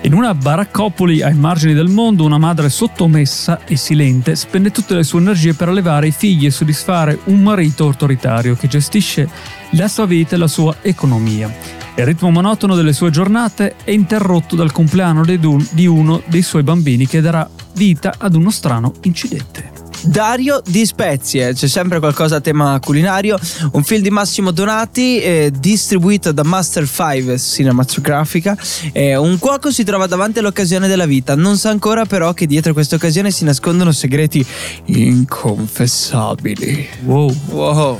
In 0.03 0.13
una 0.13 0.33
baraccopoli 0.33 1.21
ai 1.21 1.35
margini 1.35 1.73
del 1.73 1.89
mondo, 1.89 2.23
una 2.23 2.39
madre 2.39 2.69
sottomessa 2.69 3.59
e 3.65 3.75
silente 3.75 4.35
spende 4.35 4.71
tutte 4.71 4.95
le 4.95 5.03
sue 5.03 5.19
energie 5.19 5.53
per 5.53 5.69
allevare 5.69 6.07
i 6.07 6.11
figli 6.11 6.47
e 6.47 6.51
soddisfare 6.51 7.19
un 7.25 7.43
marito 7.43 7.85
autoritario 7.85 8.55
che 8.55 8.67
gestisce 8.67 9.29
la 9.71 9.87
sua 9.87 10.07
vita 10.07 10.35
e 10.35 10.39
la 10.39 10.47
sua 10.47 10.77
economia. 10.81 11.53
Il 11.95 12.05
ritmo 12.05 12.31
monotono 12.31 12.73
delle 12.73 12.93
sue 12.93 13.11
giornate 13.11 13.75
è 13.83 13.91
interrotto 13.91 14.55
dal 14.55 14.71
compleanno 14.71 15.23
di 15.23 15.85
uno 15.85 16.21
dei 16.25 16.41
suoi 16.41 16.63
bambini 16.63 17.05
che 17.05 17.21
darà 17.21 17.47
vita 17.75 18.15
ad 18.17 18.33
uno 18.33 18.49
strano 18.49 18.93
incidente. 19.01 19.80
Dario 20.03 20.61
di 20.65 20.85
Spezie, 20.85 21.53
c'è 21.53 21.67
sempre 21.67 21.99
qualcosa 21.99 22.37
a 22.37 22.41
tema 22.41 22.79
culinario, 22.79 23.37
un 23.73 23.83
film 23.83 24.01
di 24.01 24.09
Massimo 24.09 24.51
Donati 24.51 25.19
eh, 25.19 25.51
distribuito 25.57 26.31
da 26.31 26.43
Master 26.43 26.87
5 26.87 27.37
Cinematografica. 27.37 28.57
Eh, 28.91 29.15
un 29.15 29.37
cuoco 29.39 29.71
si 29.71 29.83
trova 29.83 30.07
davanti 30.07 30.39
all'occasione 30.39 30.87
della 30.87 31.05
vita, 31.05 31.35
non 31.35 31.57
sa 31.57 31.69
ancora 31.69 32.05
però 32.05 32.33
che 32.33 32.47
dietro 32.47 32.73
questa 32.73 32.95
occasione 32.95 33.29
si 33.31 33.43
nascondono 33.43 33.91
segreti 33.91 34.43
inconfessabili. 34.85 36.87
Wow. 37.03 37.35
Wow. 37.49 37.99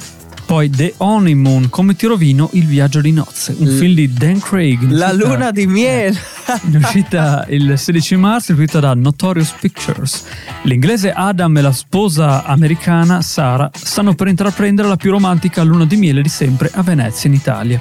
Poi 0.52 0.70
The 0.70 0.96
Honeymoon, 0.98 1.70
come 1.70 1.96
ti 1.96 2.08
rovino 2.08 2.50
il 2.52 2.66
viaggio 2.66 3.00
di 3.00 3.14
nozze, 3.14 3.56
un 3.58 3.68
L- 3.68 3.78
film 3.78 3.96
di 3.96 4.12
Dan 4.12 4.38
Craig. 4.42 4.82
La 4.90 5.12
uscita- 5.12 5.28
luna 5.30 5.52
di 5.52 5.66
miele. 5.66 6.20
In 6.68 6.76
uscita 6.76 7.46
il 7.48 7.78
16 7.78 8.18
marzo, 8.18 8.52
uscita 8.52 8.82
da 8.82 8.94
Notorious 8.94 9.54
Pictures. 9.58 10.26
L'inglese 10.64 11.14
Adam 11.14 11.56
e 11.56 11.62
la 11.62 11.72
sposa 11.72 12.44
americana 12.44 13.22
Sara 13.22 13.72
stanno 13.74 14.14
per 14.14 14.28
intraprendere 14.28 14.90
la 14.90 14.98
più 14.98 15.12
romantica 15.12 15.64
luna 15.64 15.86
di 15.86 15.96
miele 15.96 16.22
di 16.22 16.28
sempre 16.28 16.70
a 16.74 16.84
Venezia, 16.84 17.30
in 17.30 17.36
Italia. 17.38 17.80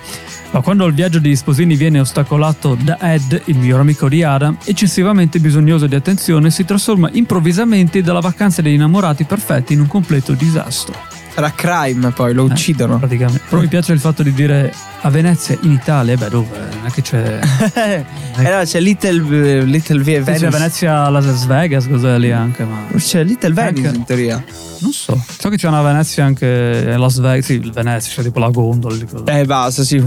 Ma 0.52 0.61
quando 0.61 0.87
il 0.87 0.94
viaggio 0.94 1.18
degli 1.18 1.35
sposini 1.35 1.74
viene 1.74 1.98
ostacolato 1.98 2.76
da 2.80 3.00
Ed, 3.00 3.42
il 3.46 3.56
miglior 3.56 3.80
amico 3.80 4.09
di 4.09 4.22
Adam, 4.22 4.56
eccessivamente 4.62 5.40
bisognoso 5.40 5.88
di 5.88 5.96
attenzione, 5.96 6.52
si 6.52 6.64
trasforma 6.64 7.11
improvvisamente 7.14 8.00
dalla 8.00 8.20
vacanza 8.20 8.62
degli 8.62 8.74
innamorati 8.74 9.24
perfetti 9.24 9.72
in 9.72 9.80
un 9.80 9.88
completo 9.88 10.35
disastro. 10.35 11.19
Sarà 11.32 11.52
crime 11.52 12.10
poi, 12.10 12.34
lo 12.34 12.44
uccidono. 12.44 12.98
Praticamente. 12.98 13.42
Però 13.48 13.60
mi 13.60 13.68
piace 13.68 13.92
il 13.92 14.00
fatto 14.00 14.22
di 14.22 14.32
dire 14.32 14.72
a 15.02 15.10
Venezia, 15.10 15.56
in 15.62 15.72
Italia, 15.72 16.16
beh, 16.16 16.28
dove? 16.28 16.58
Non 16.58 16.86
è 16.86 16.90
che 16.90 17.02
c'è. 17.02 17.38
eh 17.74 18.04
no, 18.50 18.62
c'è 18.64 18.80
Little, 18.80 19.62
Little 19.64 20.00
V- 20.00 20.24
C'è. 20.24 20.48
Venezia, 20.48 21.08
Las 21.08 21.46
Vegas, 21.46 21.86
cos'è 21.88 22.18
lì 22.18 22.32
anche, 22.32 22.64
ma. 22.64 22.84
C'è 22.96 23.22
Little 23.24 23.52
Venice 23.52 23.86
Anche- 23.86 23.98
in 23.98 24.04
teoria. 24.04 24.44
Non 24.80 24.92
so. 24.92 25.22
So 25.38 25.48
che 25.48 25.56
c'è 25.56 25.68
una 25.68 25.82
Venezia 25.82 26.24
anche 26.24 26.92
a 26.92 26.98
Las 26.98 27.20
Vegas. 27.20 27.44
Sì, 27.46 27.58
Venezia, 27.72 28.12
c'è 28.14 28.22
tipo 28.22 28.38
la 28.38 28.48
gondola. 28.50 28.94
lì. 28.96 29.06
Eh, 29.26 29.44
basta, 29.44 29.82
sì. 29.84 30.02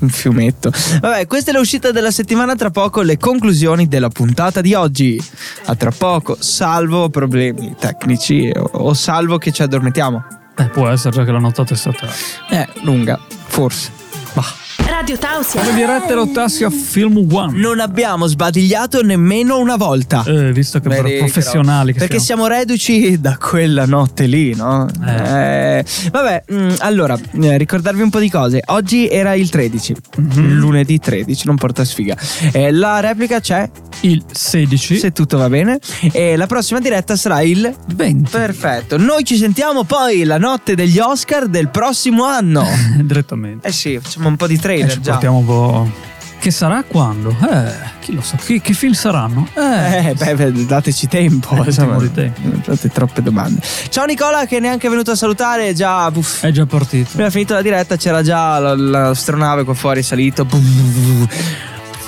Un 0.00 0.08
fiumetto. 0.08 0.70
Vabbè, 1.00 1.26
questa 1.26 1.50
è 1.50 1.54
l'uscita 1.54 1.90
della 1.90 2.10
settimana. 2.10 2.54
Tra 2.54 2.70
poco 2.70 3.02
le 3.02 3.16
conclusioni 3.16 3.88
della 3.88 4.08
puntata 4.08 4.60
di 4.60 4.74
oggi. 4.74 5.20
A 5.66 5.74
tra 5.74 5.90
poco, 5.90 6.36
salvo 6.38 7.08
problemi 7.08 7.74
tecnici 7.78 8.50
o, 8.54 8.94
salvo 8.94 9.38
che 9.38 9.52
ci 9.52 9.62
addormentiamo. 9.62 10.24
Eh, 10.56 10.68
può 10.68 10.88
essere 10.88 11.14
già 11.14 11.24
che 11.24 11.32
la 11.32 11.38
nottata 11.38 11.74
è 11.74 11.76
stata. 11.76 12.08
Eh, 12.50 12.66
lunga, 12.82 13.18
forse. 13.46 14.05
Radio 14.40 15.16
Tausia. 15.16 15.60
Come 15.62 15.74
dirette 15.74 16.30
Tassia 16.32 16.68
Film 16.70 17.26
One. 17.32 17.58
Non 17.58 17.80
abbiamo 17.80 18.26
sbadigliato 18.26 19.02
nemmeno 19.02 19.58
una 19.58 19.76
volta. 19.76 20.22
Eh, 20.26 20.52
visto 20.52 20.78
che 20.80 20.88
Vedi, 20.88 21.16
professionali 21.18 21.92
che 21.92 22.00
Perché 22.00 22.18
siamo. 22.18 22.44
siamo 22.44 22.58
reduci 22.58 23.18
da 23.20 23.36
quella 23.38 23.86
notte 23.86 24.26
lì, 24.26 24.54
no? 24.54 24.86
Eh. 25.06 25.78
Eh, 25.78 25.84
vabbè, 26.10 26.44
mm, 26.52 26.68
allora, 26.78 27.18
eh, 27.40 27.56
ricordarvi 27.56 28.02
un 28.02 28.10
po' 28.10 28.18
di 28.18 28.28
cose. 28.30 28.60
Oggi 28.66 29.08
era 29.08 29.34
il 29.34 29.48
13, 29.48 29.94
Mhm. 30.18 30.52
lunedì 30.58 30.98
13, 30.98 31.46
non 31.46 31.56
porta 31.56 31.84
sfiga. 31.84 32.14
Eh, 32.52 32.70
la 32.72 33.00
replica 33.00 33.40
c'è, 33.40 33.68
Il 34.02 34.22
16. 34.30 34.98
se 34.98 35.12
tutto 35.12 35.38
va 35.38 35.48
bene. 35.48 35.78
E 36.12 36.36
la 36.36 36.46
prossima 36.46 36.78
diretta 36.80 37.16
sarà 37.16 37.40
il 37.40 37.74
20. 37.94 38.30
Perfetto. 38.30 38.98
Noi 38.98 39.24
ci 39.24 39.36
sentiamo 39.38 39.84
poi 39.84 40.24
la 40.24 40.36
notte 40.38 40.74
degli 40.74 40.98
Oscar 40.98 41.48
del 41.48 41.68
prossimo 41.68 42.24
anno. 42.24 42.66
Direttamente. 43.00 43.66
eh 43.68 43.72
sì, 43.72 43.98
facciamo 44.00 44.24
un 44.26 44.36
po' 44.36 44.46
di 44.46 44.54
Eh, 44.54 44.58
trailer 44.58 44.92
ci 44.92 45.00
già. 45.00 45.12
portiamo 45.12 45.38
un 45.38 45.46
po'. 45.46 45.90
Che 46.38 46.50
sarà 46.52 46.84
quando? 46.86 47.30
Eh, 47.30 47.72
chi 48.00 48.14
lo 48.14 48.20
sa? 48.20 48.36
Che, 48.36 48.60
che 48.60 48.72
film 48.74 48.92
saranno? 48.92 49.48
Eh, 49.54 50.14
Eh, 50.16 50.34
beh, 50.34 50.66
dateci 50.66 51.08
tempo. 51.08 51.56
Eh, 51.56 51.64
insomma, 51.66 51.96
di 51.98 52.12
tempo. 52.12 52.40
Fate 52.62 52.88
troppe 52.90 53.22
domande. 53.22 53.60
Ciao 53.88 54.04
Nicola, 54.04 54.46
che 54.46 54.60
neanche 54.60 54.86
è 54.86 54.90
venuto 54.90 55.10
a 55.12 55.16
salutare. 55.16 55.72
Già, 55.74 56.08
uff, 56.14 56.44
è 56.44 56.50
già 56.52 56.66
partito. 56.66 57.08
Appena 57.14 57.30
finito 57.30 57.54
la 57.54 57.62
diretta 57.62 57.96
c'era 57.96 58.22
già 58.22 58.58
la- 58.58 58.76
l'astronave 58.76 59.64
qua 59.64 59.74
fuori 59.74 60.02
salito. 60.04 60.46
5, 60.46 61.28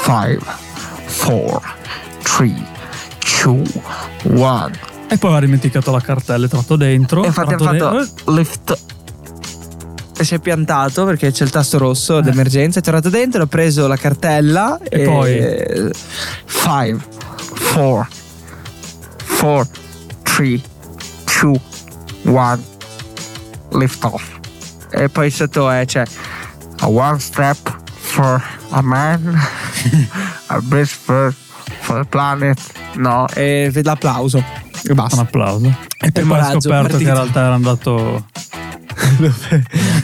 4, 0.05 1.63
3, 2.23 2.55
2, 3.43 3.63
1. 4.25 4.71
E 5.11 5.17
poi 5.17 5.31
aveva 5.31 5.47
dimenticato 5.47 5.91
la 5.91 6.01
cartella 6.01 6.47
è 6.47 6.49
tratto 6.49 6.77
dentro. 6.77 7.25
E 7.25 7.29
infatti 7.29 7.55
ha 7.55 7.59
fatto 7.59 7.91
dentro- 7.91 8.33
lift. 8.35 8.79
E 10.21 10.25
si 10.25 10.35
è 10.35 10.39
piantato 10.41 11.05
perché 11.05 11.31
c'è 11.31 11.45
il 11.45 11.51
tasto 11.51 11.79
rosso 11.79 12.19
Eh. 12.19 12.23
d'emergenza. 12.23 12.81
È 12.81 12.83
tornato 12.83 13.09
dentro, 13.09 13.43
ha 13.43 13.47
preso 13.47 13.87
la 13.87 13.97
cartella. 13.97 14.79
E 14.89 15.05
poi? 15.05 15.93
5, 16.47 16.99
4, 17.73 18.09
4, 19.39 19.69
3, 20.23 20.61
2, 21.41 21.61
1. 22.23 22.59
Lift 23.73 24.05
off. 24.05 24.23
E 24.91 25.09
poi 25.09 25.31
sotto 25.31 25.71
è 25.71 25.85
c'è 25.85 26.03
a 26.81 26.89
one 26.89 27.19
step 27.21 27.77
for 27.95 28.43
a 28.71 28.81
man, 28.83 29.39
a 30.47 30.61
big 30.63 30.83
step 30.85 31.33
for 31.81 32.01
the 32.01 32.07
planet. 32.09 32.59
No, 32.95 33.27
e 33.35 33.71
l'applauso. 33.85 34.39
E 34.39 34.45
Un 34.89 34.95
basta. 34.95 35.21
applauso. 35.21 35.67
E 36.01 36.07
E 36.07 36.11
poi 36.13 36.25
Morazzo, 36.25 36.61
scoperto 36.61 36.87
che 36.87 37.05
partito. 37.05 37.11
in 37.11 37.15
realtà 37.15 37.41
era 37.45 37.55
andato. 37.55 38.27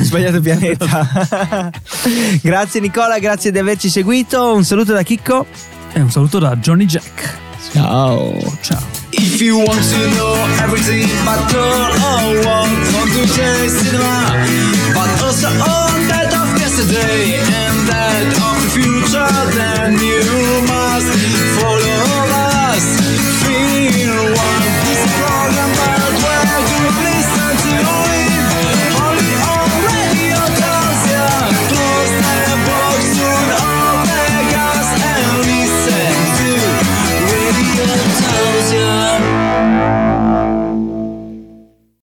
Sbagliato 0.00 0.40
pianeta. 0.40 1.70
grazie 2.42 2.80
Nicola, 2.80 3.18
grazie 3.18 3.50
di 3.50 3.58
averci 3.58 3.88
seguito. 3.88 4.54
Un 4.54 4.64
saluto 4.64 4.92
da 4.92 5.02
Chicco. 5.02 5.46
E 5.92 6.00
un 6.00 6.10
saluto 6.10 6.38
da 6.38 6.56
Johnny 6.56 6.86
Jack. 6.86 7.38
Ciao. 7.72 8.36
Ciao. 8.60 8.82
If 9.10 9.40
you 9.40 9.58
want 9.58 9.80
to 9.80 10.10
know 10.16 10.34
everything 10.62 11.08
but 11.24 11.54
all 11.54 12.34
want 12.44 12.86
from 12.88 13.08
today's 13.10 13.72
cinema 13.78 14.32
But 14.92 15.22
also 15.22 15.46
all 15.48 15.90
that 16.08 16.34
of 16.34 16.58
yesterday 16.58 17.38
and 17.38 17.88
that 17.88 18.26
of 18.42 18.58
the 18.60 18.70
future 18.70 19.50
Then 19.54 19.98
you 19.98 20.62
must 20.66 21.14
follow 21.58 21.93